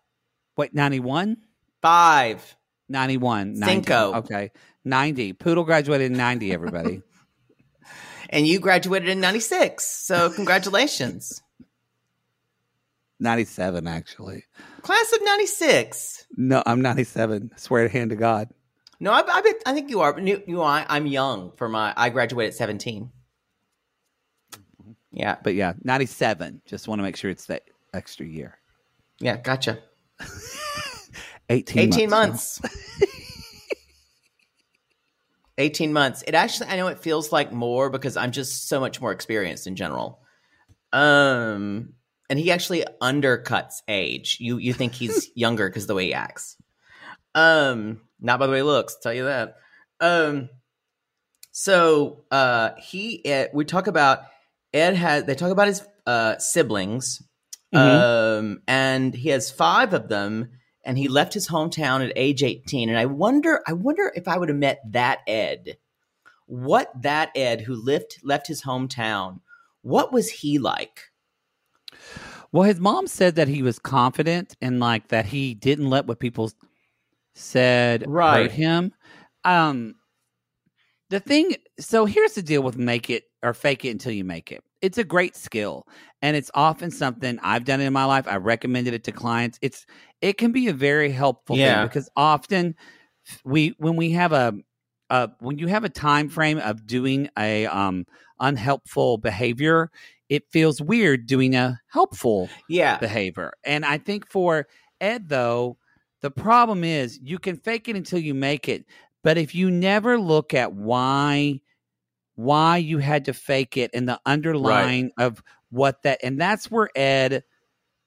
[0.57, 1.37] Wait, 91,
[1.81, 2.55] 5.
[2.89, 3.73] 91, 90.
[3.73, 4.13] Cinco.
[4.19, 4.51] Okay,
[4.85, 5.33] 90.
[5.33, 6.53] Poodle graduated in 90.
[6.53, 7.01] Everybody.
[8.29, 9.85] And you graduated in 96.
[9.85, 11.43] So, congratulations.
[13.19, 14.45] 97, actually.
[14.81, 16.25] Class of 96.
[16.35, 17.51] No, I'm 97.
[17.57, 18.49] Swear to hand to God.
[18.99, 20.13] No, I, I, bet, I think you are.
[20.13, 20.83] but You, you are.
[20.89, 21.93] I'm young for my.
[21.95, 23.11] I graduated at 17.
[25.13, 25.37] Yeah.
[25.41, 26.61] But yeah, 97.
[26.65, 28.57] Just want to make sure it's that extra year.
[29.19, 29.37] Yeah.
[29.37, 29.79] Gotcha.
[31.49, 32.61] 18, 18 months.
[32.61, 33.05] months.
[35.57, 36.23] 18 months.
[36.25, 39.67] It actually, I know it feels like more because I'm just so much more experienced
[39.67, 40.19] in general.
[40.91, 41.93] Um,
[42.29, 44.37] and he actually undercuts age.
[44.39, 46.57] You you think he's younger because the way he acts.
[47.35, 48.97] Um, not by the way he looks.
[49.01, 49.57] Tell you that.
[49.99, 50.49] Um,
[51.51, 54.21] so uh, he Ed, we talk about
[54.73, 57.21] Ed has they talk about his uh siblings,
[57.73, 57.79] Mhm.
[57.79, 60.49] um, and he has five of them,
[60.83, 62.89] and he left his hometown at age 18.
[62.89, 65.77] And I wonder, I wonder if I would have met that Ed,
[66.45, 69.39] what that Ed who left left his hometown,
[69.81, 70.99] what was he like?
[72.51, 76.19] Well, his mom said that he was confident and like that he didn't let what
[76.19, 76.51] people
[77.33, 78.43] said Right.
[78.43, 78.93] hurt him.
[79.43, 79.95] Um,
[81.13, 81.55] the thing.
[81.79, 84.63] So here's the deal with make it or fake it until you make it.
[84.81, 85.87] It's a great skill,
[86.21, 88.27] and it's often something I've done in my life.
[88.27, 89.59] I recommended it to clients.
[89.61, 89.85] It's
[90.21, 91.81] it can be a very helpful Yeah.
[91.81, 92.75] thing because often
[93.45, 94.53] we when we have a
[95.11, 98.05] uh, when you have a time frame of doing a um,
[98.39, 99.91] unhelpful behavior,
[100.29, 102.97] it feels weird doing a helpful Yeah.
[102.97, 103.53] behavior.
[103.63, 104.67] And I think for
[104.99, 105.77] Ed, though,
[106.21, 108.85] the problem is you can fake it until you make it.
[109.23, 111.61] But if you never look at why
[112.35, 116.89] why you had to fake it and the underlying of what that and that's where
[116.95, 117.43] Ed,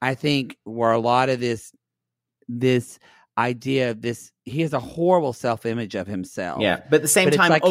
[0.02, 1.72] I think, where a lot of this
[2.48, 2.98] this
[3.38, 6.60] idea of this he has a horrible self image of himself.
[6.60, 6.80] Yeah.
[6.90, 7.70] But at the same But time, like he-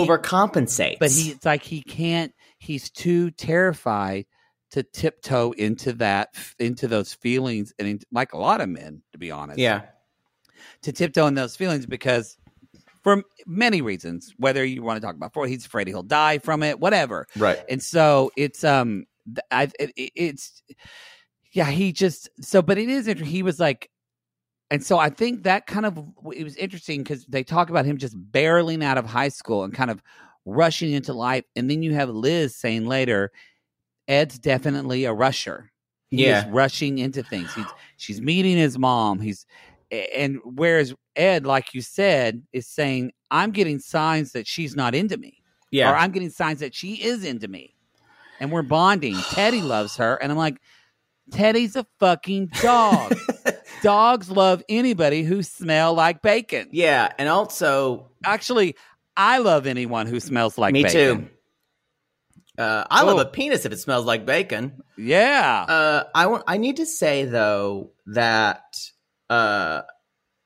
[0.99, 4.25] But he it's like he can't he's too terrified
[4.71, 6.29] to tiptoe into that
[6.59, 9.83] into those feelings and into, like a lot of men to be honest Yeah.
[10.81, 12.37] to tiptoe in those feelings because
[13.05, 16.63] for many reasons whether you want to talk about for he's afraid he'll die from
[16.63, 17.59] it whatever Right.
[17.69, 19.05] and so it's um
[19.51, 20.63] I it, it- it's
[21.51, 23.89] yeah he just so but it is interesting he was like
[24.71, 26.03] and so I think that kind of
[26.35, 29.71] it was interesting because they talk about him just barreling out of high school and
[29.71, 30.01] kind of
[30.45, 33.31] rushing into life and then you have Liz saying later
[34.07, 35.71] Ed's definitely a rusher
[36.09, 36.39] he Yeah.
[36.39, 37.65] is rushing into things he's
[37.97, 39.45] she's meeting his mom he's
[39.91, 45.17] and whereas Ed like you said is saying I'm getting signs that she's not into
[45.17, 45.91] me Yeah.
[45.91, 47.75] or I'm getting signs that she is into me.
[48.39, 49.15] And we're bonding.
[49.31, 50.15] Teddy loves her.
[50.15, 50.57] And I'm like,
[51.31, 53.15] Teddy's a fucking dog.
[53.81, 56.67] Dogs love anybody who smell like bacon.
[56.71, 57.09] yeah.
[57.17, 58.75] And also, Actually,
[59.17, 61.29] I love anyone who smells like me bacon.
[62.57, 62.61] too.
[62.61, 63.21] Uh, I love Oh.
[63.21, 64.81] a penis if it smells like bacon.
[64.97, 65.65] Yeah.
[65.67, 66.43] Uh, I want.
[66.47, 68.77] I need to say though that
[69.29, 69.81] uh,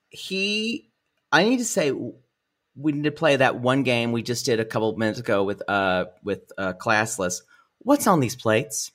[0.10, 0.90] he.
[1.32, 4.66] I need to say we need to play that one game we just did a
[4.66, 7.42] couple minutes ago with uh with uh, classless.
[7.80, 8.92] What's on these plates?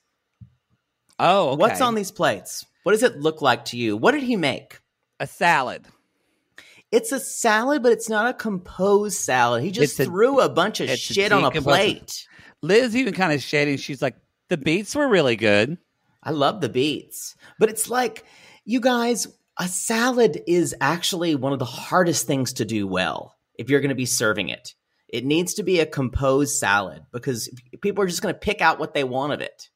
[1.19, 1.61] oh, okay.
[1.61, 2.67] What's on these plates?
[2.83, 3.97] What does it look like to you?
[3.97, 4.81] What did he make?
[5.21, 5.87] a salad?
[6.93, 9.65] It's a salad, but it's not a composed salad.
[9.65, 12.27] He just It's threw a bunch of it's a shit on a plate.
[12.63, 13.79] Liz even kind of shading.
[13.79, 14.17] She's like,
[14.49, 15.79] the beets were really good.
[16.23, 18.25] I love the beets, but it's like
[18.65, 19.27] you guys.
[19.59, 23.91] A salad is actually one of the hardest things to do well if you're going
[23.91, 24.75] to be serving it.
[25.09, 27.49] It needs to be a composed salad because
[27.81, 29.71] people are just going to pick out what they want of it.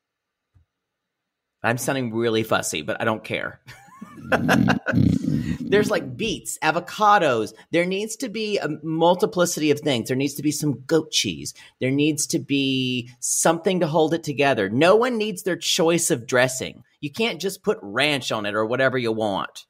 [1.62, 3.60] I'm sounding really fussy, but I don't care.
[5.60, 7.52] There's like beets, avocados.
[7.70, 10.08] There needs to be a multiplicity of things.
[10.08, 11.54] There needs to be some goat cheese.
[11.80, 14.68] There needs to be something to hold it together.
[14.68, 16.82] No one needs their choice of dressing.
[17.00, 19.66] You can't just put ranch on it or whatever you want.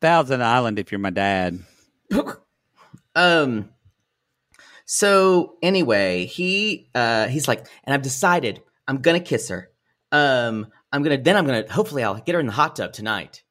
[0.00, 1.60] Thousand Island if you're my dad.
[3.14, 3.70] Um
[4.84, 9.70] so anyway, he uh he's like, and I've decided I'm gonna kiss her.
[10.12, 13.42] Um I'm gonna then I'm gonna hopefully I'll get her in the hot tub tonight.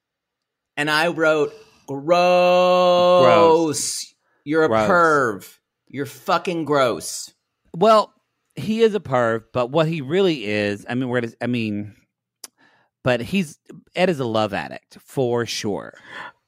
[0.77, 1.51] And I wrote
[1.87, 4.05] gross.
[4.45, 4.89] You're a Gross.
[4.89, 5.57] perv.
[5.89, 7.33] You're fucking gross.
[7.75, 8.13] Well,
[8.55, 11.95] he is a perv, but what he really is, I mean, where does I mean,
[13.03, 13.59] but he's
[13.95, 15.93] Ed is a love addict for sure,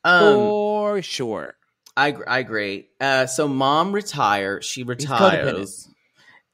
[0.09, 1.55] Um for sure.
[1.95, 2.87] I I agree.
[2.99, 5.87] Uh so mom retires, she retires.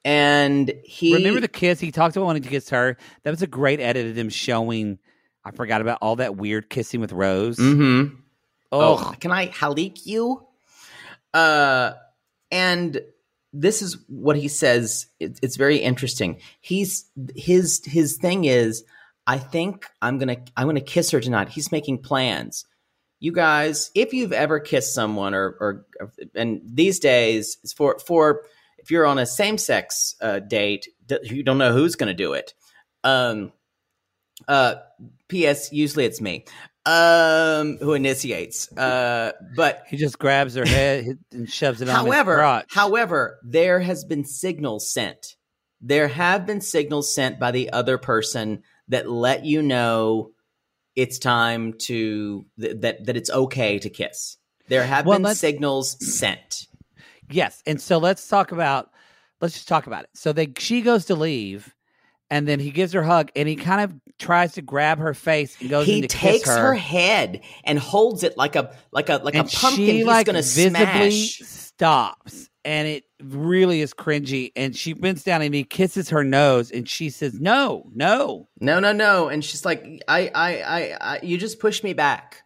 [0.04, 1.80] And he Remember the kiss?
[1.80, 2.96] He talked about wanting to kiss her.
[3.24, 4.98] That was a great edit of him showing.
[5.44, 7.56] I forgot about all that weird kissing with Rose.
[7.56, 8.14] Mm-hmm.
[8.72, 10.46] Oh, Oh, can I halik you?
[11.34, 11.92] Uh,
[12.50, 13.00] and
[13.52, 15.06] this is what he says.
[15.18, 16.40] It, it's very interesting.
[16.60, 18.84] He's his his thing is,
[19.26, 21.48] I think I'm gonna I'm gonna kiss her tonight.
[21.48, 22.64] He's making plans.
[23.18, 25.86] You guys, if you've ever kissed someone, or or
[26.34, 28.42] and these days, it's for for
[28.78, 30.88] if you're on a same sex uh, date,
[31.22, 32.54] you don't know who's gonna do it.
[33.04, 33.52] Um,
[34.46, 34.76] uh,
[35.28, 35.72] P.S.
[35.72, 36.44] Usually it's me
[36.86, 43.40] um who initiates uh but he just grabs her head and shoves it however however
[43.42, 45.34] there has been signals sent
[45.80, 50.30] there have been signals sent by the other person that let you know
[50.96, 54.38] it's time to th- that that it's okay to kiss
[54.68, 56.66] there have Well, been signals sent
[57.30, 58.90] Yes, and so let's talk about
[59.40, 60.10] let's just talk about it.
[60.14, 61.74] So they she goes to leave,
[62.30, 65.12] and then he gives her a hug, and he kind of tries to grab her
[65.12, 66.74] face and goes he in to takes kiss her.
[66.74, 69.86] head and holds it like a like a like and a pumpkin.
[69.86, 71.38] she he's like gonna visibly smash.
[71.40, 74.52] stops, and it really is cringy.
[74.56, 78.78] And she bends down and he kisses her nose, and she says, "No, no." No,
[78.80, 79.28] no, no.
[79.28, 82.42] And she's like, I, I, I, I you just push me back.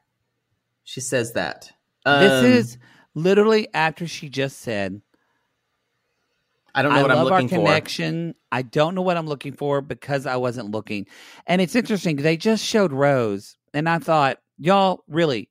[0.84, 1.70] She says that.
[2.04, 2.78] this Um, is
[3.14, 5.00] literally after she just said,
[6.74, 7.54] I don't know I what I'm looking for.
[7.56, 8.34] connection.
[8.52, 11.06] I don't know what I'm looking for because I wasn't looking.
[11.46, 12.16] And it's interesting.
[12.16, 15.48] They just showed Rose, and I thought, y'all, really,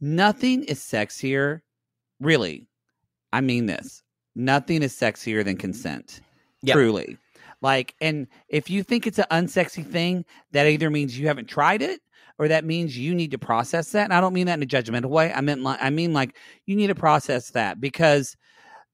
[0.00, 1.60] nothing is sexier.
[2.20, 2.66] Really,
[3.32, 4.02] I mean this.
[4.34, 5.60] Nothing is sexier than mm-hmm.
[5.60, 6.20] consent.
[6.62, 6.74] Yep.
[6.74, 7.18] Truly.
[7.60, 11.82] Like, and if you think it's an unsexy thing, that either means you haven't tried
[11.82, 12.00] it
[12.38, 14.04] or that means you need to process that.
[14.04, 15.32] And I don't mean that in a judgmental way.
[15.32, 18.36] I meant like I mean like you need to process that because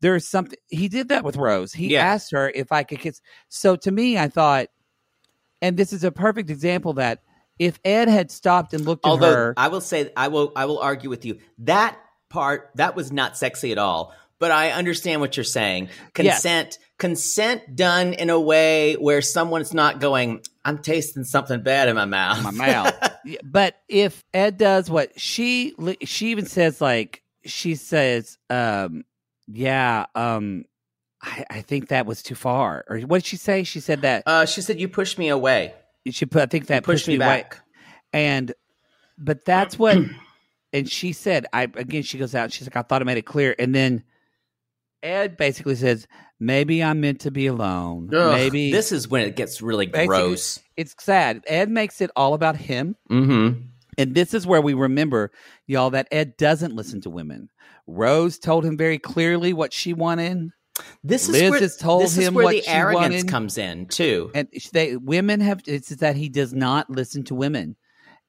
[0.01, 1.73] there's something he did that with Rose.
[1.73, 2.05] He Yeah.
[2.05, 3.21] asked her if I could kiss.
[3.49, 4.69] So to me, I thought,
[5.63, 7.23] and this is a perfect example that
[7.59, 10.79] if Ed had stopped and looked at her, I will say, I will, I will
[10.79, 11.39] argue with you.
[11.59, 11.97] That
[12.29, 14.13] part, that was not sexy at all.
[14.41, 15.89] But I understand what you're saying.
[16.19, 16.43] Yes.
[16.43, 20.43] Consent, consent done in a way where someone's not going.
[20.65, 22.43] I'm tasting something bad in my mouth.
[22.43, 23.11] my mouth.
[23.43, 29.05] But if Ed does what she she even says like she says, um,
[29.47, 30.65] yeah, um,
[31.23, 32.85] I, I think that was too far.
[32.89, 33.65] Or what did she say?
[33.65, 35.75] She said that uh, she said, "You pushed me away.
[36.11, 36.43] she put.
[36.43, 37.43] I think that pushed pushed me me away.
[37.43, 37.61] back."
[38.13, 38.53] And
[39.17, 39.97] but that's what.
[40.73, 42.03] and she said, I again.
[42.03, 42.53] She goes out.
[42.53, 43.55] She's like, I thought I made it clear.
[43.59, 44.05] And then
[45.05, 46.07] Ed basically says,
[46.41, 48.11] maybe I'm meant to be alone.
[48.13, 50.59] Ugh, maybe this is when it gets really gross.
[50.77, 51.45] it's sad.
[51.47, 52.97] Ed makes it all about him.
[53.11, 53.61] Mm-hmm.
[53.97, 55.31] And this is where we remember,
[55.67, 57.49] y'all, that Ed doesn't listen to women.
[57.87, 60.51] Rose told him very clearly what she wanted,
[61.05, 63.29] This is where, has told this is where what the arrogance wanted.
[63.29, 64.31] comes in too.
[64.35, 65.61] and they women have.
[65.67, 67.77] It's that he does not listen to women,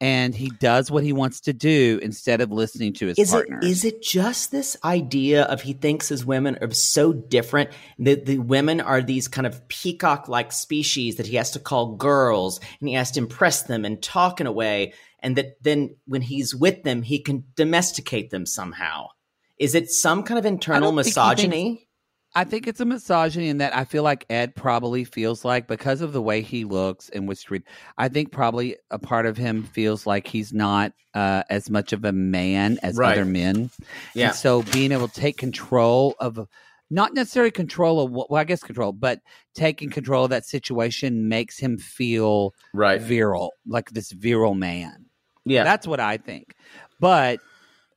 [0.01, 3.59] and he does what he wants to do instead of listening to his Is partner.
[3.59, 7.69] it is it just this idea of he thinks his women are so different
[7.99, 11.95] that the women are these kind of peacock like species that he has to call
[11.95, 15.95] girls and he has to impress them and talk in a way and that then
[16.05, 19.07] when he's with them he can domesticate them somehow.
[19.57, 21.84] Is it some kind of internal don't think he thinks- misogyny?
[22.35, 26.01] I think it's a misogyny in that I feel like Ed probably feels like because
[26.01, 27.65] of the way he looks and was treated.
[27.97, 32.03] I think probably a part of him feels like he's not uh, as much of
[32.03, 33.13] a man as Right.
[33.13, 33.69] other men.
[34.13, 34.27] Yeah.
[34.27, 36.45] And so being able to take control of,
[36.91, 39.21] not necessarily control of, what- well, I guess control, but
[39.53, 42.99] taking control of that situation makes him feel Right.
[43.01, 45.05] virile, like this virile man.
[45.45, 45.63] Yeah.
[45.63, 46.53] That's what I think.
[46.99, 47.39] But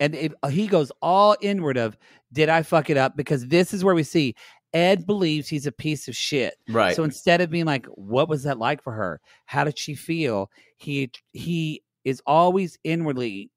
[0.01, 1.97] and it, he goes all inward of
[2.33, 3.17] did I fuck it up?
[3.17, 4.35] Because this is where we see
[4.75, 6.55] Ed believes he's a piece of shit.
[6.69, 6.95] Right.
[6.95, 9.21] So instead of being like, what was that like for her?
[9.47, 10.51] How did she feel?
[10.77, 13.51] He he is always inwardly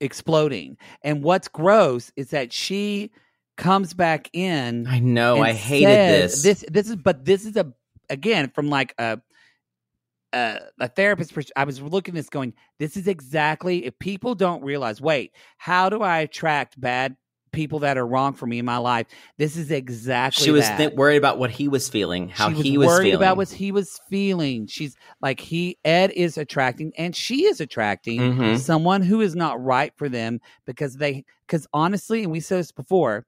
[0.00, 0.76] exploding.
[1.02, 3.10] And what's gross is that she
[3.56, 4.86] comes back in.
[4.86, 5.40] I know.
[5.40, 6.62] I hated says- this.
[6.62, 7.72] This this is but this is a
[8.10, 9.20] again from like a
[10.32, 11.32] a, a therapist.
[11.56, 15.00] I was looking at this going, this is exactly if people don't realize.
[15.00, 17.16] Wait, how do I attract bad
[17.52, 19.06] people that are wrong for me in my life?
[19.38, 20.44] This is exactly.
[20.44, 23.16] she was th- worried about what he was feeling, how was he was worried feeling.
[23.16, 24.66] about what he was feeling.
[24.66, 28.58] She's like he Ed is attracting, and she is attracting Mhm.
[28.58, 32.72] someone who is not right for them because they because honestly, and we said this
[32.72, 33.26] before,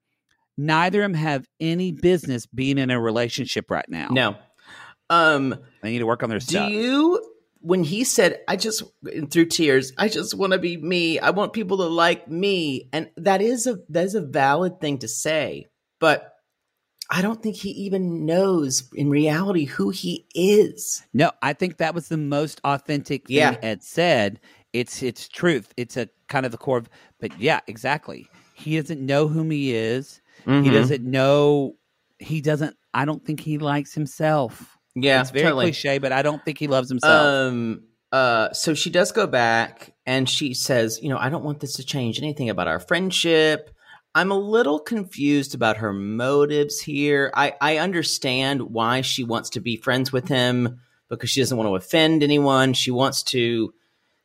[0.57, 4.09] neither of them have any business being in a relationship right now.
[4.11, 4.37] No.
[5.11, 6.71] Um, they need to work on their do stuff.
[6.71, 7.32] you
[7.63, 8.83] when he said, I just
[9.31, 11.19] through tears, I just want to be me.
[11.19, 12.89] I want people to like me.
[12.93, 15.67] And that is a that is a valid thing to say.
[16.01, 16.29] But
[17.11, 21.03] I don't think he even knows in reality who he is.
[21.13, 23.57] No, I think that was the most authentic thing Yeah.
[23.63, 24.41] Ed said.
[24.73, 25.73] It's it's truth.
[25.77, 26.89] It's a kind of the core of
[27.21, 28.27] but yeah, exactly.
[28.55, 30.21] He doesn't know whom he is.
[30.45, 30.73] He Mhm.
[30.73, 31.77] doesn't know
[32.19, 34.79] he doesn't I don't think he likes himself.
[34.95, 35.67] Yeah, It's very totally.
[35.67, 37.27] cliche, but I don't think he loves himself.
[37.27, 41.61] Um uh so she does go back and she says, you know, I don't want
[41.61, 43.71] this to change anything about our friendship.
[44.15, 47.31] I'm a little confused about her motives here.
[47.35, 51.69] I I understand why she wants to be friends with him because she doesn't want
[51.69, 52.75] to offend anyone.
[52.75, 53.73] She wants to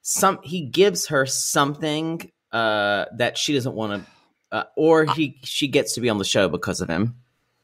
[0.01, 4.11] some he gives her something uh that she doesn't want to
[4.51, 7.15] uh, or he she gets to be on the show because of him.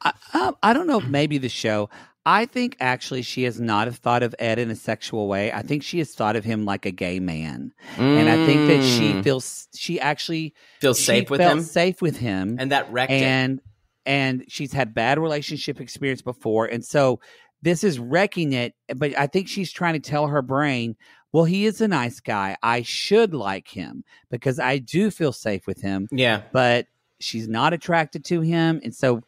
[0.01, 1.89] I, I, I don't know if maybe the show.
[2.25, 5.51] I think actually she has not have thought of Ed in a sexual way.
[5.51, 8.81] I think she has thought of him like a gay man, and I think that
[8.81, 9.23] she Mm.
[9.23, 11.61] feels she actually Feels she safe with him?
[11.61, 13.21] safe with him, And that wrecked it.
[13.23, 13.61] and
[14.05, 17.19] and she's had bad relationship experience before, and so
[17.61, 18.73] this is wrecking it.
[18.95, 20.95] But I think she's trying to tell her brain,
[21.33, 22.55] well, he is a nice guy.
[22.63, 26.07] I should like him because I do feel safe with him.
[26.11, 26.43] Yeah.
[26.53, 26.87] But
[27.19, 28.79] she's not attracted to him.
[28.83, 29.21] And so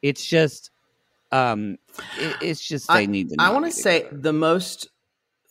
[0.00, 0.70] it's just,
[1.32, 1.78] um,
[2.18, 3.36] it, it's just they I, need to.
[3.38, 4.88] I want to say the most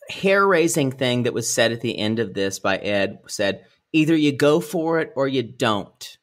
[0.08, 4.16] hair raising thing that was said at the end of this by Ed said, either
[4.16, 6.18] you go for it or you don't.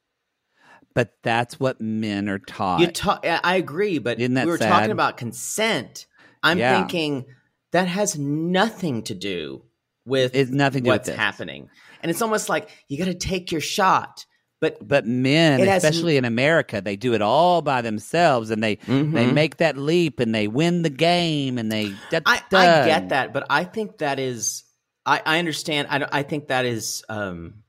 [0.93, 2.81] but that's what men are taught.
[2.81, 4.69] You ta- I agree, but we were sad?
[4.69, 6.07] talking about consent.
[6.43, 6.79] I'm Yeah.
[6.79, 7.25] thinking
[7.71, 9.63] that has nothing to do
[10.05, 11.69] with It's nothing to do with what's happening.
[12.01, 14.25] And it's almost like you got to take your shot.
[14.61, 18.75] But but men, has- especially in America, they do it all by themselves, and they
[18.75, 18.91] they
[19.27, 19.33] Mhm.
[19.33, 21.93] make that leap and they win the game, and they.
[22.09, 22.59] Da, I, da.
[22.59, 24.63] I get that, but I think that is
[25.05, 25.87] I, I understand.
[25.89, 27.63] I, I think that is um,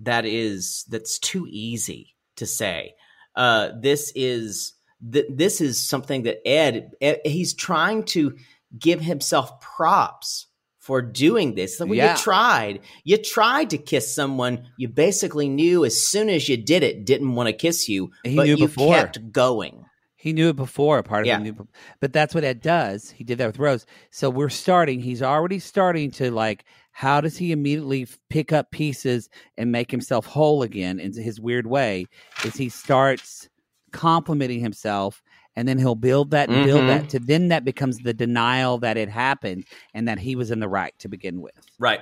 [0.00, 2.94] that is that's too easy to say.
[3.34, 4.74] Uh, this is
[5.12, 8.36] th- this is something that Ed, Ed he's trying to
[8.78, 10.46] give himself props
[10.90, 11.78] for doing this.
[11.78, 12.16] So when Yeah.
[12.16, 16.82] you tried, you tried to kiss someone you basically knew as soon as you did
[16.82, 18.96] it didn't want to kiss you, He but knew you before.
[18.96, 19.84] kept going.
[20.16, 20.98] He knew it before.
[20.98, 21.36] A part of Yeah.
[21.36, 21.68] him knew,
[22.00, 23.08] but that's what Ed does.
[23.12, 23.86] He did that with Rose.
[24.10, 24.98] So we're starting.
[25.00, 26.64] He's already starting to like.
[26.90, 31.68] How does he immediately pick up pieces and make himself whole again in his weird
[31.68, 32.06] way?
[32.44, 33.48] Is he starts
[33.92, 35.22] complimenting himself,
[35.60, 36.86] and then he'll build that and build Mhm.
[36.86, 40.58] that to then that becomes the denial that it happened and that he was in
[40.60, 41.52] the right to begin with.
[41.78, 42.00] Right.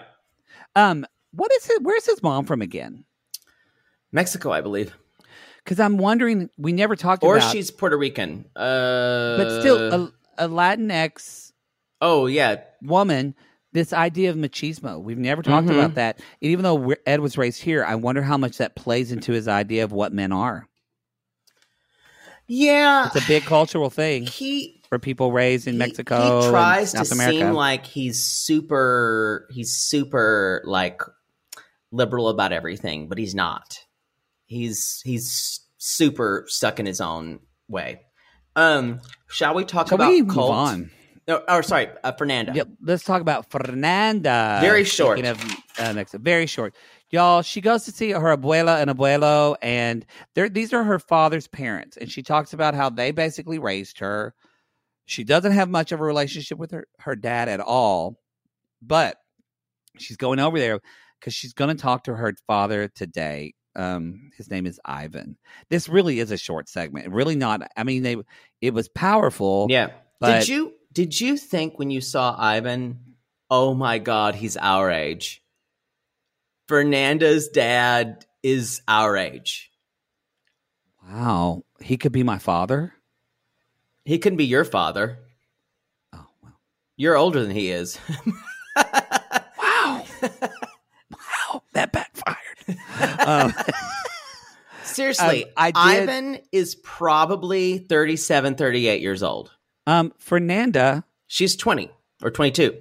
[0.76, 1.82] Um, what is it?
[1.82, 3.04] Where's his mom from again?
[4.12, 4.94] Mexico, I believe.
[5.64, 6.48] Because I'm wondering.
[6.56, 7.52] We never talked about or about.
[7.52, 8.46] she's Puerto Rican.
[8.56, 9.92] Uh, but still,
[10.38, 11.52] a, a Latinx
[12.00, 13.34] oh yeah, woman.
[13.72, 15.74] This idea of machismo, we've never talked Mhm.
[15.74, 16.18] about that.
[16.40, 19.46] And even though Ed was raised here, I wonder how much that plays into his
[19.46, 20.67] idea of what men are.
[22.48, 23.06] Yeah.
[23.06, 26.40] It's a big cultural thing He for people raised in he- Mexico.
[26.42, 27.38] He tries to America.
[27.38, 29.46] seem like he's super.
[29.52, 31.02] He's super like
[31.92, 33.78] liberal about everything, but he's not.
[34.46, 38.00] He's he's super stuck in his own way.
[38.56, 40.52] Um, shall we talk Shall about we move Colt?
[40.52, 40.90] on?
[41.28, 42.52] No, or sorry, uh, Fernanda.
[42.54, 44.58] Yeah, let's talk about Fernanda.
[44.62, 45.22] Very short.
[45.24, 45.38] Of
[45.78, 46.74] uh, Mexico, very short.
[47.10, 50.04] Y'all, she goes to see her abuela and abuelo, and
[50.34, 51.96] they're, these are her father's parents.
[51.96, 54.34] And she talks about how they basically raised her.
[55.06, 58.18] She doesn't have much of a relationship with her, her dad at all,
[58.82, 59.16] but
[59.98, 60.80] she's going over there
[61.18, 63.54] because she's going to talk to her father today.
[63.74, 65.38] Um, his name is Ivan.
[65.70, 67.10] This really is a short segment.
[67.12, 67.62] Really not.
[67.76, 68.16] I mean, they
[68.60, 69.66] it was powerful.
[69.70, 69.90] Yeah.
[70.20, 73.14] But- did you did you think when you saw Ivan,
[73.50, 75.42] oh my god, he's our age?
[76.68, 79.70] Fernanda's dad is our age.
[81.10, 82.92] Wow, he could be my father.
[84.04, 85.18] He couldn't be your father.
[86.12, 86.52] Oh well.
[86.96, 87.98] You're older than he is.
[89.60, 90.04] Wow.
[91.10, 92.78] wow, that backfired.
[93.26, 93.52] um,
[94.84, 95.76] Seriously, Um, I did-
[96.08, 99.50] Ivan is probably 37, 38 years old.
[99.86, 101.90] um, Fernanda She's 20
[102.22, 102.76] or 22.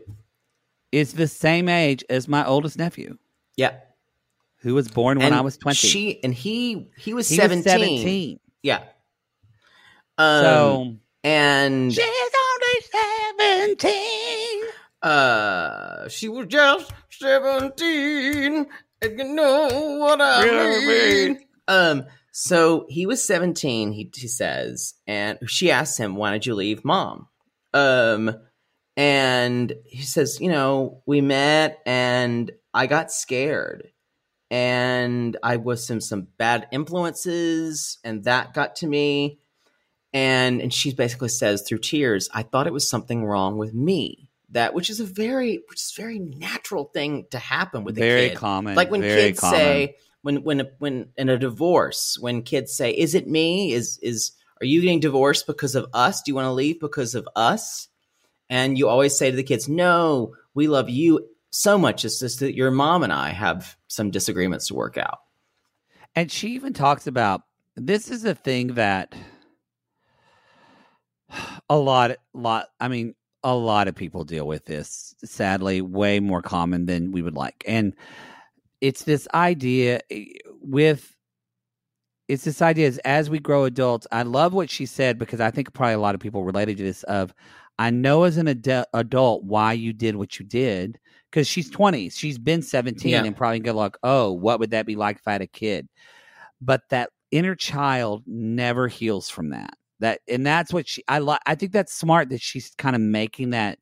[0.92, 3.18] is the same age as my oldest nephew,
[3.58, 3.74] Yeah.
[4.62, 5.76] who was born when and I was 20.
[5.76, 7.58] She and he he was He 17.
[7.58, 8.40] was 17.
[8.64, 8.84] Yeah.
[10.18, 14.62] Um, so and she's only 17.
[15.02, 18.66] Uh, she was just seventeen,
[19.02, 19.68] if you know
[20.00, 20.46] what I
[20.88, 21.40] mean.
[21.68, 23.92] Um, so he was seventeen.
[23.92, 27.28] He he says, and she asks him, "Why did you leave mom?"
[27.76, 28.36] Um,
[28.96, 33.92] and he says, "You know, we met, and I got scared."
[34.50, 39.40] And I was some some bad influences, and that got to me.
[40.14, 44.30] And and she basically says through tears, "I thought it was something wrong with me."
[44.52, 48.30] That which is a very which is very natural thing to happen with Very a
[48.30, 48.38] kid.
[48.38, 49.60] common, Like when kids common.
[49.60, 53.74] say when when when in a divorce, when kids say, "Is it me?
[53.74, 56.22] Is is are you getting divorced because of us?
[56.22, 57.90] Do you want to leave because of us?"
[58.50, 62.06] And you always say to the kids, "No, we love you so much.
[62.06, 65.20] It's just that your mom and I have some disagreements to work out."
[66.16, 67.44] And she even talks about
[67.76, 69.14] this is a thing that
[71.70, 72.68] a lot, lot.
[72.80, 75.16] I mean, a lot of people deal with this.
[75.24, 77.94] Sadly, way more common than we would like, and
[78.82, 80.26] it's this idea eh,
[80.62, 81.14] with.
[82.28, 84.06] It's this idea is as we grow adults.
[84.12, 86.84] I love what she said because I think probably a lot of people related to
[86.84, 87.04] this.
[87.04, 87.34] Of
[87.80, 91.00] I know as an adu- adult why you did what you did
[91.30, 92.10] because she's twenty.
[92.10, 93.24] She's been seventeen Yeah.
[93.24, 95.88] and probably go like, oh, what would that be like if I had a kid?
[96.60, 101.40] but that inner child never heals from that That and that's what she I like
[101.46, 103.78] I think that's smart that she's kind of making that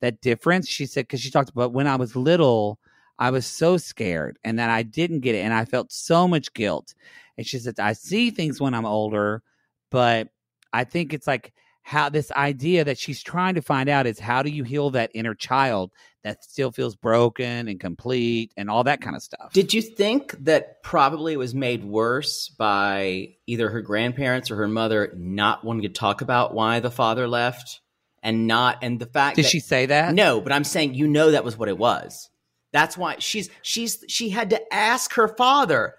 [0.00, 0.66] that difference.
[0.66, 2.80] She said cuz she talked about when I was little
[3.18, 6.52] I was so scared and that I didn't get it and I felt so much
[6.52, 6.94] guilt.
[7.38, 9.42] And she said I see things when I'm older,
[9.90, 10.28] but
[10.72, 11.52] I think it's like
[11.90, 15.10] how this idea that she's trying to find out is how do you heal that
[15.12, 15.90] inner child
[16.22, 19.52] that still feels broken and complete and all that kind of stuff.
[19.52, 24.68] Did you think that probably it was made worse by either her grandparents or her
[24.68, 27.80] mother not wanting to talk about why the father left
[28.22, 30.14] and not and the fact Did that, she say that?
[30.14, 32.30] No, but I'm saying you know that was what it was.
[32.72, 35.96] That's why she's she's she had to ask her father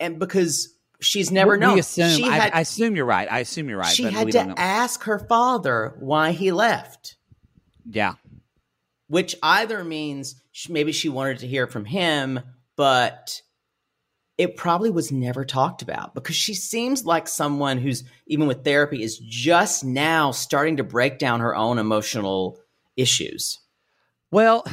[0.00, 0.73] and because
[1.04, 1.74] she's never we, known.
[1.74, 3.30] We assume, she I, had, I assume you're right.
[3.30, 3.94] I assume you're right.
[3.94, 4.54] she but had we to don't know.
[4.56, 7.16] ask her father why he left.
[7.88, 8.14] Yeah.
[9.08, 12.40] which either means sh- maybe she wanted to hear from him,
[12.76, 13.42] but
[14.38, 19.02] it probably was never talked about because she seems like someone who's even with therapy
[19.02, 22.58] is just now starting to break down her own emotional
[22.96, 23.60] issues.
[24.32, 24.66] Well,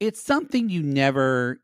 [0.00, 1.61] it's something you never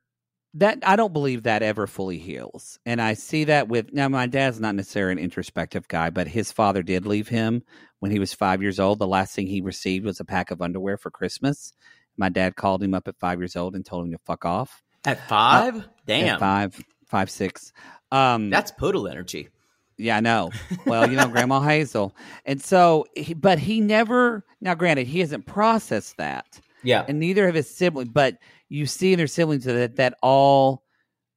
[0.54, 2.78] that I don't believe that ever fully heals.
[2.86, 6.52] And I see that with now my dad's not necessarily an introspective guy, but his
[6.52, 7.62] father did leave him
[8.00, 8.98] when he was 5 years old.
[8.98, 11.72] The last thing he received was a pack of underwear for Christmas.
[12.16, 14.82] My dad called him up at 5 years old and told him to fuck off.
[15.04, 15.76] At five?
[15.76, 16.40] At Damn.
[16.40, 17.72] five, five, six.
[18.10, 19.48] Um, That's poodle energy.
[19.96, 20.50] Yeah, I know.
[20.86, 22.16] Well, you know, Grandma Hazel.
[22.46, 26.60] And so, he, but he never, now granted, he hasn't processed that.
[26.82, 27.04] Yeah.
[27.06, 28.38] And neither of his siblings, but
[28.68, 30.84] you see in their siblings that, that all,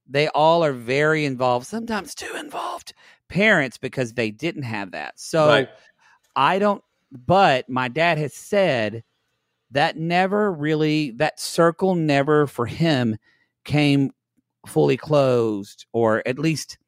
[0.08, 2.92] they all are very involved, sometimes too involved
[3.28, 5.18] parents because they didn't have that.
[5.18, 5.68] So Right.
[6.36, 9.04] I don't, but my dad has said
[9.70, 13.16] that never really, that circle never for him
[13.64, 14.12] came
[14.66, 16.78] fully closed or at least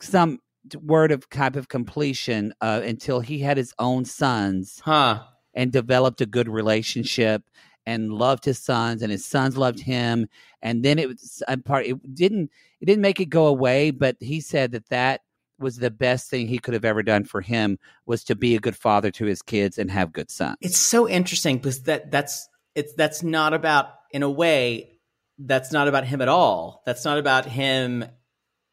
[0.00, 0.40] some
[0.82, 5.22] word of type of completion uh, until he had his own sons Huh.
[5.54, 7.42] and developed a good relationship
[7.86, 9.90] and loved his sons and his sons loved mm-hmm.
[9.90, 10.28] him
[10.62, 12.50] and then it was a part it didn't
[12.80, 15.22] it didn't make it go away but he said that that
[15.58, 18.60] was the best thing he could have ever done for him was to be a
[18.60, 22.48] good father to his kids and have good sons It's so interesting because that that's
[22.74, 24.98] it's that's not about in a way
[25.38, 26.82] that's not about him at all.
[26.84, 28.04] That's not about him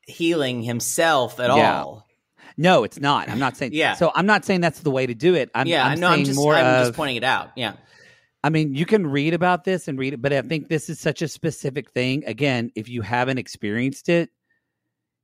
[0.06, 1.82] healing himself at Yeah.
[1.82, 2.06] all.
[2.58, 3.94] no it's not i'm not saying Yeah.
[3.94, 6.16] so i'm not saying that's the way to do it i'm, yeah, I'm no, I'm
[6.16, 7.52] saying just more I'm of, just pointing it out.
[7.56, 7.74] Yeah.
[8.44, 11.00] I mean, you can read about this and read it, but I think this is
[11.00, 12.24] such a specific thing.
[12.26, 14.30] Again, if you haven't experienced it,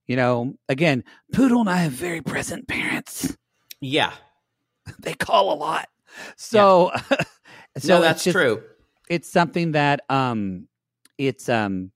[0.08, 3.36] you know, again, Poodle and I have very present parents.
[3.82, 4.12] Yeah.
[5.00, 5.88] They call a lot.
[6.36, 6.92] So,
[7.78, 8.62] so no, that's just- true.
[9.10, 10.68] It's something that um
[11.18, 11.92] it's um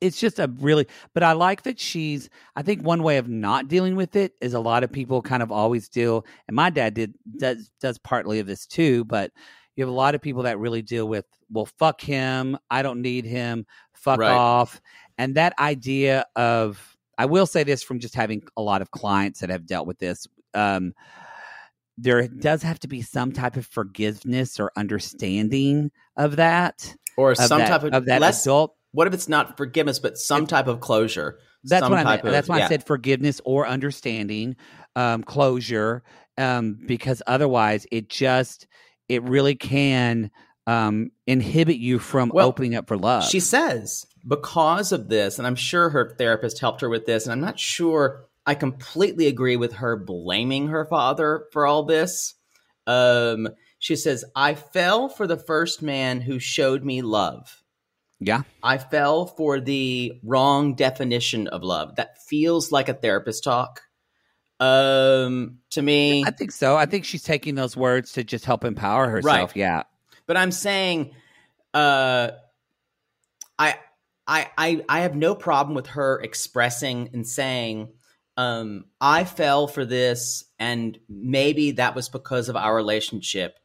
[0.00, 3.68] it's just a really but I like that she's I think one way of not
[3.68, 6.94] dealing with it is a lot of people kind of always deal and my dad
[6.94, 9.30] did does does partly of this too, but
[9.80, 13.02] you have a lot of people that really deal with well fuck him, I don't
[13.02, 14.30] need him, fuck Right.
[14.30, 14.80] off.
[15.18, 19.40] And that idea of I will say this from just having a lot of clients
[19.40, 20.26] that have dealt with this.
[20.54, 20.94] Um
[21.98, 27.36] there does have to be some type of forgiveness or understanding of that Or of
[27.38, 30.46] some that- type of, of that less, adult What if it's not forgiveness, but some
[30.46, 31.38] type of closure?
[31.64, 32.24] That's what I meant.
[32.24, 34.56] of- That's why I said forgiveness or understanding,
[34.96, 36.02] um, closure,
[36.38, 38.66] um, because otherwise it just
[39.10, 40.30] it really can
[40.68, 43.24] um, inhibit you from Well, opening up for love.
[43.24, 47.32] She says because of this, and I'm sure her therapist helped her with this, and
[47.32, 52.34] I'm not sure I completely agree with her blaming her father for all this.
[52.86, 53.48] Um,
[53.80, 57.62] she says, I fell for the first man who showed me love.
[58.20, 61.96] yeah, I fell for the wrong definition of love.
[61.96, 63.82] That feels like a therapist talk.
[64.60, 66.76] Um, to me, I think so.
[66.76, 69.50] I think she's taking those words to just help empower herself.
[69.50, 69.56] Right.
[69.56, 69.82] Yeah,
[70.26, 71.12] but I'm saying,
[71.72, 72.32] uh,
[73.58, 73.78] I,
[74.26, 77.88] I, I, I have no problem with her expressing and saying,
[78.36, 83.56] um, I fell for this, and maybe that was because of our relationship.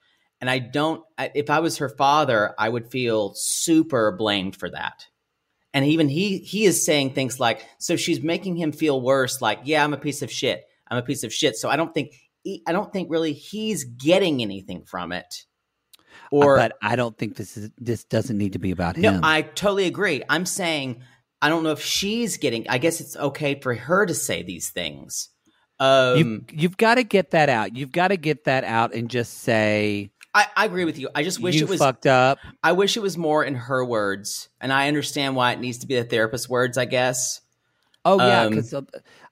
[0.42, 1.04] And I don't.
[1.18, 5.08] If I was her father, I would feel super blamed for that.
[5.74, 9.42] And even he, he is saying things like, so she's making him feel worse.
[9.42, 10.66] Like, yeah, I'm a piece of shit.
[10.90, 11.56] I'm a piece of shit.
[11.58, 12.14] So I don't think,
[12.44, 15.46] he- I don't think really he's getting anything from it.
[16.32, 19.22] Or but I don't think this is this doesn't need to be about no, him.
[19.22, 20.24] No, I totally agree.
[20.28, 21.02] I'm saying
[21.42, 22.68] I don't know if she's getting.
[22.68, 25.30] I guess it's okay for her to say these things.
[25.80, 27.76] Um, you've you've got to get that out.
[27.76, 31.10] You've got to get that out and just say I, I agree with you.
[31.14, 31.80] I just wish you it was.
[31.80, 32.40] fucked up.
[32.64, 35.88] I wish it was more in her words, and I understand why it needs to
[35.88, 36.78] be the therapist's words.
[36.78, 37.42] I guess.
[38.04, 38.74] Oh yeah, Um, because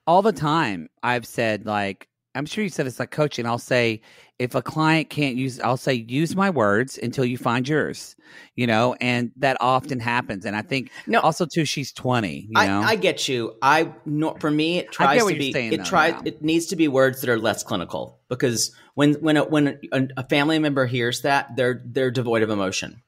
[0.08, 3.46] all the time I've said like I'm sure you said it's like coaching.
[3.46, 4.02] I'll say
[4.40, 8.16] if a client can't use, I'll say use my words until you find yours.
[8.56, 10.44] You know, and that often happens.
[10.44, 11.20] And I think No.
[11.20, 12.48] also too, she's 20.
[12.50, 13.54] You I, know, I get you.
[13.62, 16.76] I no, for me it tries to be saying, it though, tries it needs to
[16.76, 20.88] be words that are less clinical because when when a, when a, a family member
[20.88, 23.04] hears that they're they're devoid of emotion.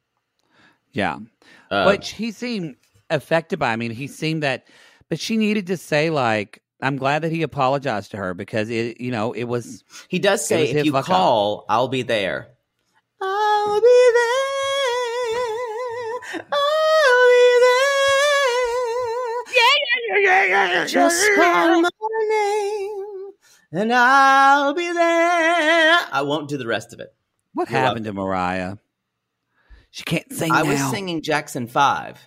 [0.92, 1.18] yeah.
[1.72, 2.76] Uh, but he seemed
[3.10, 3.74] affected by.
[3.74, 4.68] I mean, he seemed that,
[5.10, 9.02] but she needed to say like, "I'm glad that he apologized to her because it,
[9.02, 12.48] you know, it was." he does say if you fuck up." call, I'll be there.
[13.22, 14.32] I'll be there.
[16.52, 18.06] I'll be there.
[19.56, 20.86] Yeah, yeah, yeah, yeah, yeah.
[20.86, 21.90] Just call my
[22.30, 23.32] name,
[23.72, 26.00] and I'll be there.
[26.12, 27.14] I won't do the rest of it.
[27.54, 28.78] What You're happened to Mariah?
[29.92, 30.70] She can't sing I now.
[30.70, 32.20] was singing Jackson Five.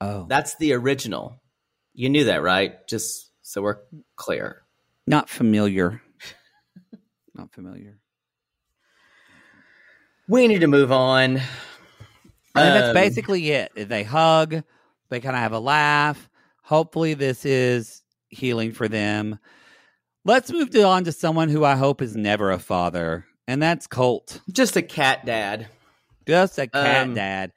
[0.00, 1.40] Oh, That's the original.
[1.94, 2.86] You knew that, right?
[2.88, 3.78] Just so we're
[4.16, 4.62] clear.
[5.06, 6.02] not familiar.
[7.34, 7.98] not familiar.
[10.28, 11.36] We need to move on.
[11.36, 13.70] And that's Um, basically it.
[13.76, 14.62] They hug.
[15.10, 16.28] They kind of have a laugh.
[16.62, 19.38] Hopefully, this is healing for them.
[20.24, 24.40] Let's move on to someone who I hope is never a father, and that's Colt.
[24.50, 25.68] just a cat dad.
[26.26, 27.52] Just a cat Um, dad.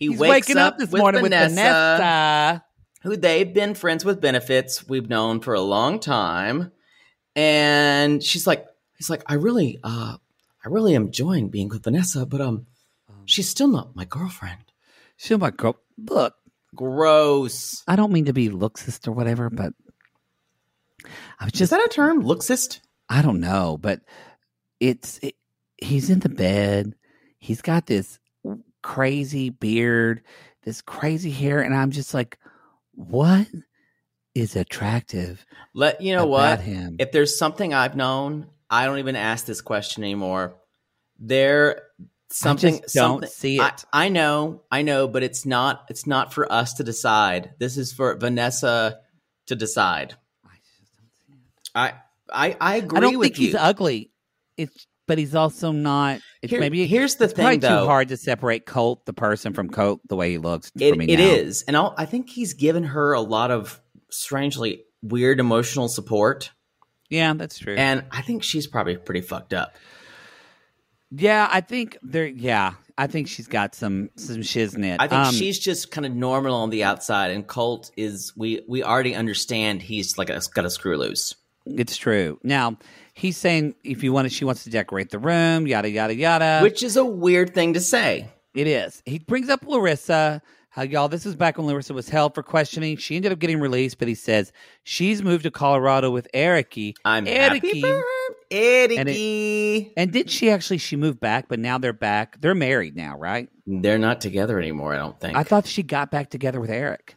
[0.00, 2.64] He He's wakes waking up, this morning with Vanessa.
[3.02, 4.88] Who they've been friends with benefits.
[4.88, 6.72] We've known for a long time,
[7.34, 8.66] and she's like,
[8.96, 10.16] he's like, I really, uh,
[10.64, 12.66] I really am enjoying being with Vanessa, but um,
[13.24, 14.64] she's still not my girlfriend.
[15.16, 15.76] She's my girl.
[15.98, 16.34] Look,
[16.74, 17.82] Gross.
[17.88, 19.72] I don't mean to be looksist or whatever, but
[21.38, 22.22] I was Is that a term?
[22.22, 22.80] Looksist?
[23.08, 24.00] I don't know, but
[24.78, 25.34] it's it,
[25.78, 26.94] he's in the bed.
[27.38, 28.20] He's got this
[28.82, 30.22] crazy beard,
[30.62, 32.38] this crazy hair, and I'm just like,
[33.08, 33.46] what
[34.34, 35.44] is attractive
[35.74, 36.60] Let you know what.
[36.60, 36.96] him?
[36.98, 40.56] If there's something I've known, I don't even ask this question anymore.
[41.18, 41.82] There
[42.30, 43.84] something don't something, see I, it.
[43.92, 47.54] I know, I know, but it's not it's not for us to decide.
[47.58, 49.00] This is for Vanessa
[49.46, 50.14] to decide.
[51.74, 51.94] I
[52.32, 53.46] I, I agree I don't with think you.
[53.46, 54.10] he's ugly.
[54.56, 56.20] It's but he's also not.
[56.40, 57.30] It's Here- maybe here's the thing.
[57.30, 57.80] it's probably thing, though.
[57.82, 60.70] too hard to separate Colt the person from Colt the way he looks.
[60.78, 63.80] It, for me it is, and I'll, I think he's given her a lot of
[64.10, 66.50] strangely weird emotional support,
[67.08, 67.74] Yeah, that's true.
[67.76, 69.74] and I think she's probably pretty fucked up.
[71.10, 72.26] yeah, I think there.
[72.26, 74.96] Yeah, I think she's got some some shiznit.
[75.00, 78.62] I think Um, she's just kind of normal on the outside, and Colt is we
[78.68, 81.34] we already understand he's like a, got a screw loose.
[81.66, 82.38] It's true.
[82.42, 82.78] Now
[83.14, 86.60] he's saying if you want to, she wants to decorate the room, yada yada yada.
[86.62, 88.28] which is a weird thing to say.
[88.54, 89.02] it is.
[89.06, 90.42] He brings up Larissa.
[90.72, 91.08] How y'all?
[91.08, 92.96] This was back when Larissa was held for questioning.
[92.96, 94.52] She ended up getting released, but he says
[94.84, 96.94] she's moved to Colorado with Ericy.
[97.04, 97.26] I'm
[97.80, 98.02] for her.
[98.52, 99.92] Ericy.
[99.96, 100.78] And did she actually?
[100.78, 102.40] She moved back, but now they're back.
[102.40, 103.48] They're married now, right?
[103.66, 104.94] They're not together anymore.
[104.94, 105.36] I don't think.
[105.36, 107.16] I thought she got back together with Eric.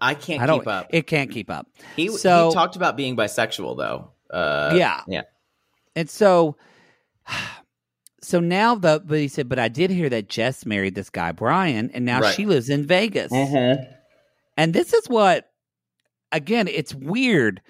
[0.00, 0.60] I can't I don't.
[0.60, 0.86] keep up.
[0.90, 1.66] It can't keep up.
[1.96, 4.10] he so he talked about being bisexual though.
[4.32, 5.02] Uh, Yeah.
[5.06, 5.22] yeah.
[5.94, 6.56] And so,
[8.22, 11.32] so now the but he said, but I did hear that Jess married this guy
[11.32, 12.34] Brian, and now Right.
[12.34, 13.32] she lives in Vegas.
[13.32, 13.82] Mm-hmm.
[14.56, 15.50] And this is what,
[16.30, 17.60] again, it's weird.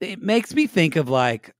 [0.00, 1.54] It makes me think of like,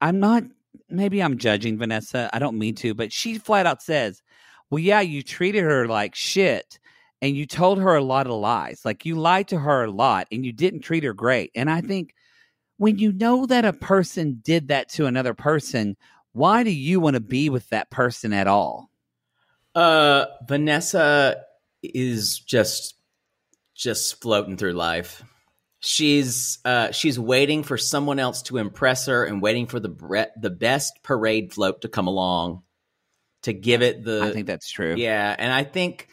[0.00, 0.44] I'm not.
[0.88, 2.28] Maybe I'm judging Vanessa.
[2.32, 4.22] I don't mean to, but she flat out says,
[4.70, 6.78] "Well, yeah, you treated her like shit."
[7.22, 8.82] And you told her a lot of lies.
[8.84, 11.50] Like you lied to her a lot and you didn't treat her great.
[11.54, 12.12] And I think
[12.78, 15.96] when you know that a person did that to another person,
[16.32, 18.90] why do you want to be with that person at all?
[19.74, 21.42] Uh, Vanessa
[21.82, 22.94] is just
[23.74, 25.22] just floating through life.
[25.80, 30.32] She's uh she's waiting for someone else to impress her and waiting for the bre-
[30.40, 32.62] the best parade float to come along
[33.42, 34.94] to give it the I think that's true.
[34.96, 36.08] Yeah, and I think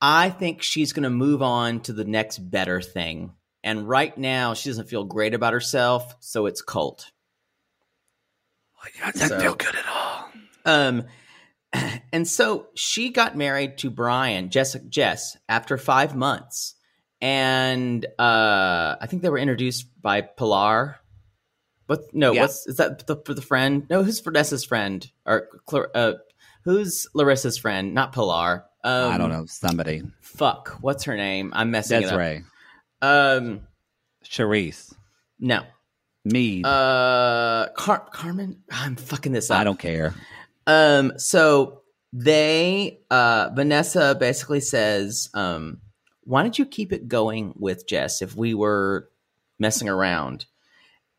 [0.00, 3.32] I think she's going to move on to the next better thing.
[3.64, 7.10] And right now she doesn't feel great about herself, so it's Colt.
[9.02, 10.28] That doesn't So- feel good at all.
[10.66, 11.04] Um,
[12.12, 16.74] and so she got married to Brian, Jessica Jess, after five months,
[17.20, 20.96] and uh, I think they were introduced by Pilar.
[21.86, 22.42] But no, Yeah.
[22.42, 23.86] what's is that the, for the friend?
[23.90, 25.48] No, who's Vanessa's friend or
[25.94, 26.12] uh,
[26.64, 27.94] who's Larissa's friend?
[27.94, 28.64] Not Pilar.
[28.82, 29.46] Um, I don't know.
[29.46, 30.02] Somebody.
[30.20, 31.52] Fuck, what's her name?
[31.54, 32.26] I'm messing Desiree.
[32.26, 32.44] it up.
[33.04, 33.60] Um,
[34.24, 34.94] Charisse.
[35.38, 35.62] no.
[36.26, 36.62] Me.
[36.64, 38.62] Uh, Car- Carmen.
[38.70, 39.60] I'm fucking this up.
[39.60, 40.14] I don't care.
[40.66, 41.82] Um, so
[42.14, 45.82] they, uh, Vanessa basically says, um,
[46.22, 49.10] why don't you keep it going with Jess if we were
[49.58, 50.46] messing around?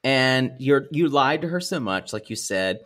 [0.06, 2.82] and you're you lied to her so much, like you said.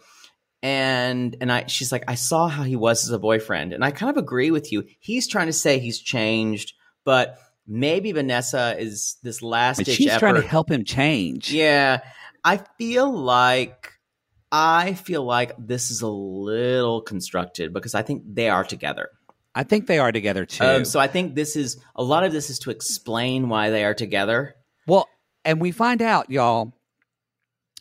[0.64, 3.74] And and I she's like, I saw how he was as a boyfriend.
[3.74, 4.86] And I kind of agree with you.
[5.00, 6.74] He's trying to say he's changed,
[7.04, 7.38] but
[7.70, 10.20] maybe Vanessa is this last But ditch she's effort.
[10.20, 11.54] trying to help him change.
[11.54, 12.02] Yeah.
[12.44, 13.94] I feel like
[14.52, 19.10] I feel like this is a little constructed because I think they are together.
[19.54, 20.64] I think they are together too.
[20.64, 23.84] Um, so I think this is a lot of this is to explain why they
[23.84, 24.56] are together.
[24.88, 25.08] Well,
[25.46, 26.74] and we find out, y'all,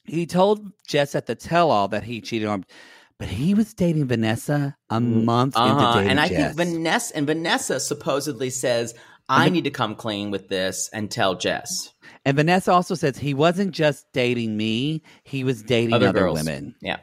[0.05, 2.65] he told Jess at the tell all that he cheated on,
[3.19, 5.94] but he was dating Vanessa a month into Uh-huh.
[5.94, 6.55] dating And I Jess.
[6.56, 8.94] think Vanessa and Vanessa supposedly says,
[9.29, 11.93] I need to come clean with this and tell Jess.
[12.25, 16.39] and Vanessa also says he wasn't just dating me, he was dating other, girls.
[16.39, 16.75] women.
[16.81, 16.99] Yeah.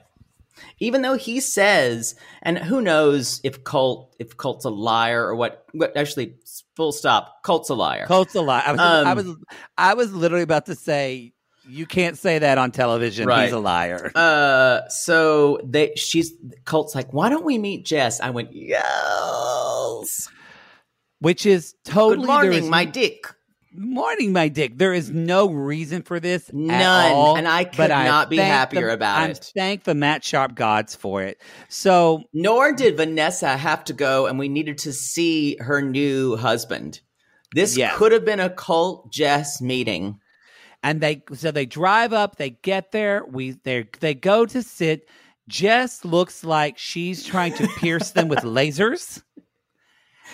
[0.79, 5.65] Even though he says, and who knows if Colt if Colt's a liar or what
[5.73, 6.35] what actually
[6.75, 8.05] full stop, Colt's a liar.
[8.07, 8.63] Colt's a liar.
[8.65, 9.35] I was, I Um, was,
[9.77, 11.33] I was literally about to say,
[11.67, 13.27] you can't say that on television.
[13.27, 13.43] Right.
[13.45, 14.11] He's a liar.
[14.15, 16.33] Uh, so they, she's
[16.63, 18.19] Colt's like, why don't we meet Jess?
[18.21, 20.29] I went, yes.
[21.19, 23.25] Which is totally Good morning, my dick.
[23.73, 24.77] morning, my dick.
[24.77, 26.51] There is no reason for this.
[26.53, 29.51] None, all, and I could not be happier the- about I it.
[29.55, 31.41] Thank the Matt Sharp gods for it.
[31.69, 36.99] So Nor did Vanessa have to go, and we needed to see her new husband.
[37.53, 40.19] This could have been a Colt Jess meeting.
[40.83, 42.35] and they so they drive up.
[42.35, 43.23] They get there.
[43.25, 45.07] We they they go to sit.
[45.47, 49.21] Jess looks like she's trying to pierce them with lasers.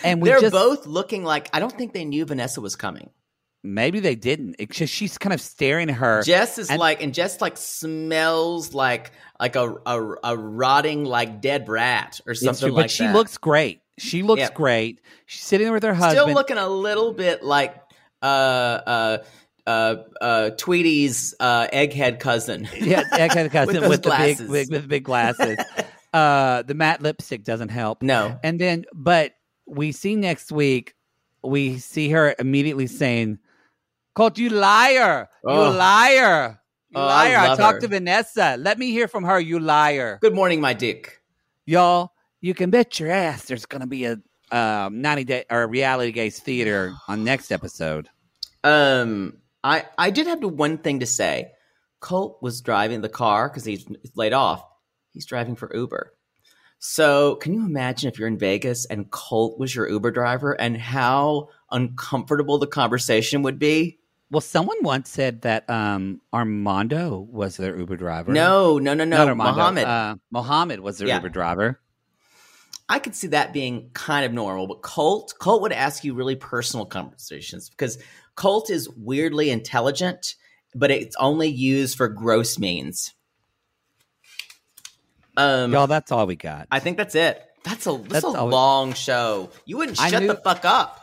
[0.04, 3.10] And we They're just both looking like I don't think they knew Vanessa was coming.
[3.64, 4.56] maybe they didn't.
[4.60, 6.24] It's just she's kind of staring at her.
[6.24, 11.42] Jess is and- like, and Jess like smells like like a a, a rotting like
[11.42, 13.14] dead rat or something true, like but she that.
[13.16, 13.82] looks great.
[14.00, 14.50] She looks Yeah.
[14.54, 15.02] great.
[15.26, 16.22] She's sitting there with her husband.
[16.24, 17.76] still looking a little bit like
[18.22, 19.18] uh uh
[19.68, 22.68] uh uh Tweety's uh egghead cousin.
[22.76, 24.50] yeah, of cousin With with, the big, glasses.
[24.52, 25.58] big with big glasses.
[26.14, 28.02] uh, the matte lipstick doesn't help.
[28.02, 28.40] No.
[28.44, 29.34] And then, but
[29.72, 30.94] we see next week,
[31.44, 33.40] we see her immediately saying,
[34.16, 35.30] "Colt, you liar!
[35.44, 35.72] You Oh.
[35.72, 36.60] liar!
[36.90, 37.38] You Oh, I liar!
[37.38, 37.82] I, love talked her.
[37.82, 38.58] to Vanessa.
[38.60, 39.40] Let me hear from her.
[39.40, 41.22] You liar, Good morning, my dick.
[41.66, 42.12] y'all!
[42.42, 44.18] You can bet your ass there's gonna be a
[44.52, 48.10] um, ninety day or reality gays theater on next episode.
[48.64, 51.52] Um, I I did have one thing to say.
[52.02, 53.86] Colt was driving the car because he's
[54.16, 54.64] laid off.
[55.12, 56.14] He's driving for Uber.
[56.84, 60.76] So, can you imagine if you're in Vegas and Colt was your Uber driver and
[60.76, 64.00] how uncomfortable the conversation would be?
[64.32, 68.32] Well, someone once said that um, Armando was their Uber driver.
[68.32, 69.36] No, no, no, no.
[69.36, 69.84] Mohammed.
[69.84, 71.18] Uh, Mohammed was their Yeah.
[71.18, 71.80] Uber driver.
[72.90, 76.36] I could see that being kind of normal, but Colt, Colt would ask you really
[76.36, 78.00] personal conversations because
[78.34, 80.34] Colt is weirdly intelligent,
[80.74, 83.14] but it's only used for gross means.
[85.38, 86.68] Um, Y'all, that's all we got.
[86.72, 87.42] I think that's it.
[87.64, 89.50] That's a that's, That's a long show.
[89.66, 90.98] You wouldn't I shut knew- the fuck up.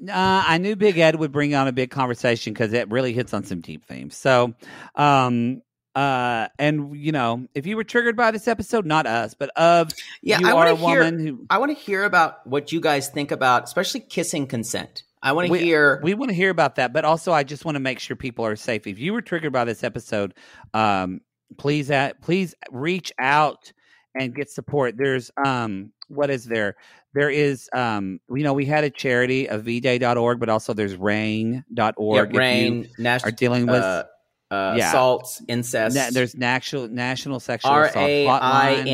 [0.00, 0.12] Uh,
[0.46, 3.42] I knew Big Ed would bring on a big conversation because it really hits on
[3.42, 4.16] some deep themes.
[4.16, 4.54] So,
[4.94, 5.60] um,
[5.96, 9.90] uh, and you know, if you were triggered by this episode, not us, but of
[10.22, 11.10] Yeah, you I are want a to hear.
[11.10, 15.02] who I want to hear about what you guys think about, especially kissing consent.
[15.20, 16.00] I want to hear.
[16.04, 18.46] we want to hear about that, but also I just want to make sure people
[18.46, 18.86] are safe.
[18.86, 20.32] If you were triggered by this episode,
[20.74, 21.22] um,
[21.56, 23.72] please, at, please reach out
[24.18, 24.96] and get support.
[24.96, 26.76] There's, um, what is there?
[27.14, 32.32] There is, um, you know, we had a charity, a vday.org, but also there's rainn.org.
[32.34, 34.04] yeah, rain, national are dealing with uh,
[34.50, 34.88] uh, yeah.
[34.88, 35.96] assaults, incest.
[35.96, 38.86] Na- there's national national sexual R assault hotline.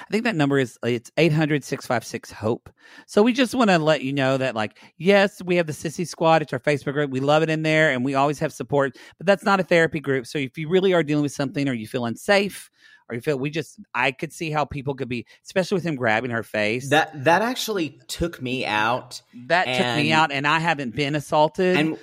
[0.00, 2.70] I think that number is it's 800-656 hope.
[3.06, 6.06] So we just want to let you know that like yes, we have the Sissy
[6.06, 7.10] Squad, it's our Facebook group.
[7.10, 10.00] We love it in there and we always have support, but that's not a therapy
[10.00, 10.26] group.
[10.26, 12.70] So if you really are dealing with something or you feel unsafe
[13.08, 15.96] or you feel we just I could see how people could be especially with him
[15.96, 16.90] grabbing her face.
[16.90, 19.22] That that actually took me out.
[19.46, 21.76] that took me out and I haven't been assaulted.
[21.76, 21.98] And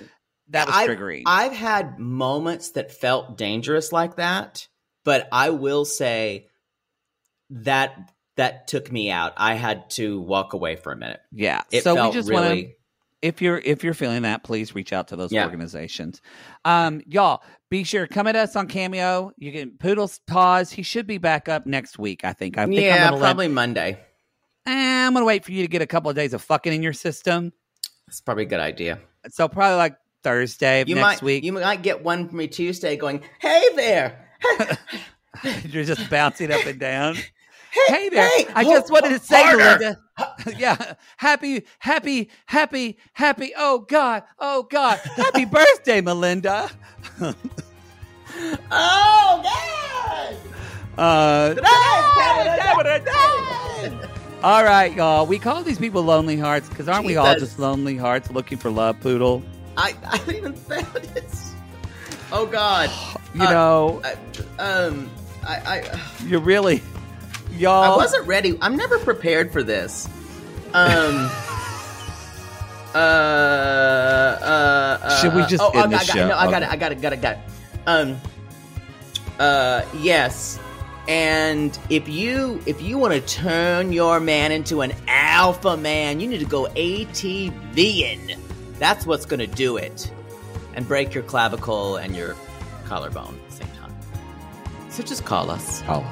[0.48, 1.22] that was I've, triggering.
[1.26, 4.68] I've had moments that felt dangerous like that,
[5.04, 6.48] but I will say
[7.50, 9.32] that that took me out.
[9.36, 11.20] I had to walk away for a minute.
[11.32, 11.62] yeah.
[11.70, 12.76] It so we just want to really.
[13.22, 15.44] if you're if you're feeling that, please reach out to those Yeah.
[15.44, 16.20] organizations.
[16.64, 19.32] Um, y'all, be sure come at us on Cameo.
[19.36, 20.72] You can Poodle's pause.
[20.72, 22.24] He should be back up next week.
[22.24, 22.58] I think.
[22.58, 23.98] I think I'm yeah, gonna let- probably Monday.
[24.66, 26.82] Eh, I'm gonna wait for you to get a couple of days of fucking in
[26.82, 27.52] your system.
[28.06, 28.98] That's probably a good idea.
[29.30, 31.44] So probably like Thursday of You next might week.
[31.44, 34.28] you might get one from me Tuesday going, "Hey there,
[35.64, 37.16] You're just bouncing up and down.
[37.70, 38.28] hey, Hey there!
[38.28, 39.98] hey, I just wanted to say, harder." Melinda.
[40.58, 43.52] yeah, happy, happy, happy, happy.
[43.56, 46.70] Oh God, oh God, happy birthday, Melinda.
[48.70, 50.36] Oh God!
[50.96, 51.54] Uh,
[54.42, 55.26] all right, y'all.
[55.26, 58.70] We call these people lonely hearts because aren't we all just lonely hearts looking for
[58.70, 59.42] love, Poodle?
[59.76, 60.86] I I even found
[61.16, 61.24] it.
[62.30, 62.90] Oh God!
[63.34, 65.10] You Uh, know, I, um,
[65.46, 66.00] I I.
[66.26, 66.82] you're really,
[67.52, 67.92] y'all.
[67.92, 68.58] I wasn't ready.
[68.60, 70.08] I'm never prepared for this.
[70.72, 70.74] Um.
[72.94, 76.28] uh, uh, uh, Should we just oh, end I, this got, show?
[76.28, 76.68] No, I got it.
[76.68, 77.00] I got it.
[77.00, 77.20] Got it.
[77.20, 77.40] Got it.
[77.86, 78.20] Um.
[79.38, 79.82] Uh.
[79.98, 80.58] Yes.
[81.06, 86.28] And if you if you want to turn your man into an alpha man, you
[86.28, 88.38] need to go ATVing.
[88.78, 90.10] That's what's going to do it,
[90.72, 92.34] and break your clavicle and your
[92.86, 93.38] collarbone
[94.94, 95.82] So just call us.
[95.88, 96.08] Oh.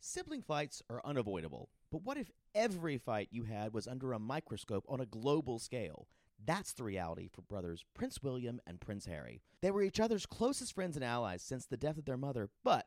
[0.00, 4.84] Sibling fights are unavoidable, but what if every fight you had was under a microscope
[4.88, 6.08] on a global scale?
[6.44, 9.42] That's the reality for brothers Prince William and Prince Harry.
[9.62, 12.86] They were each other's closest friends and allies since the death of their mother, but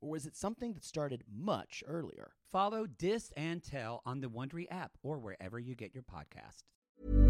[0.00, 2.32] or was it something that started much earlier?
[2.50, 7.29] Follow Dis and Tell on the Wondery app or wherever you get your podcast.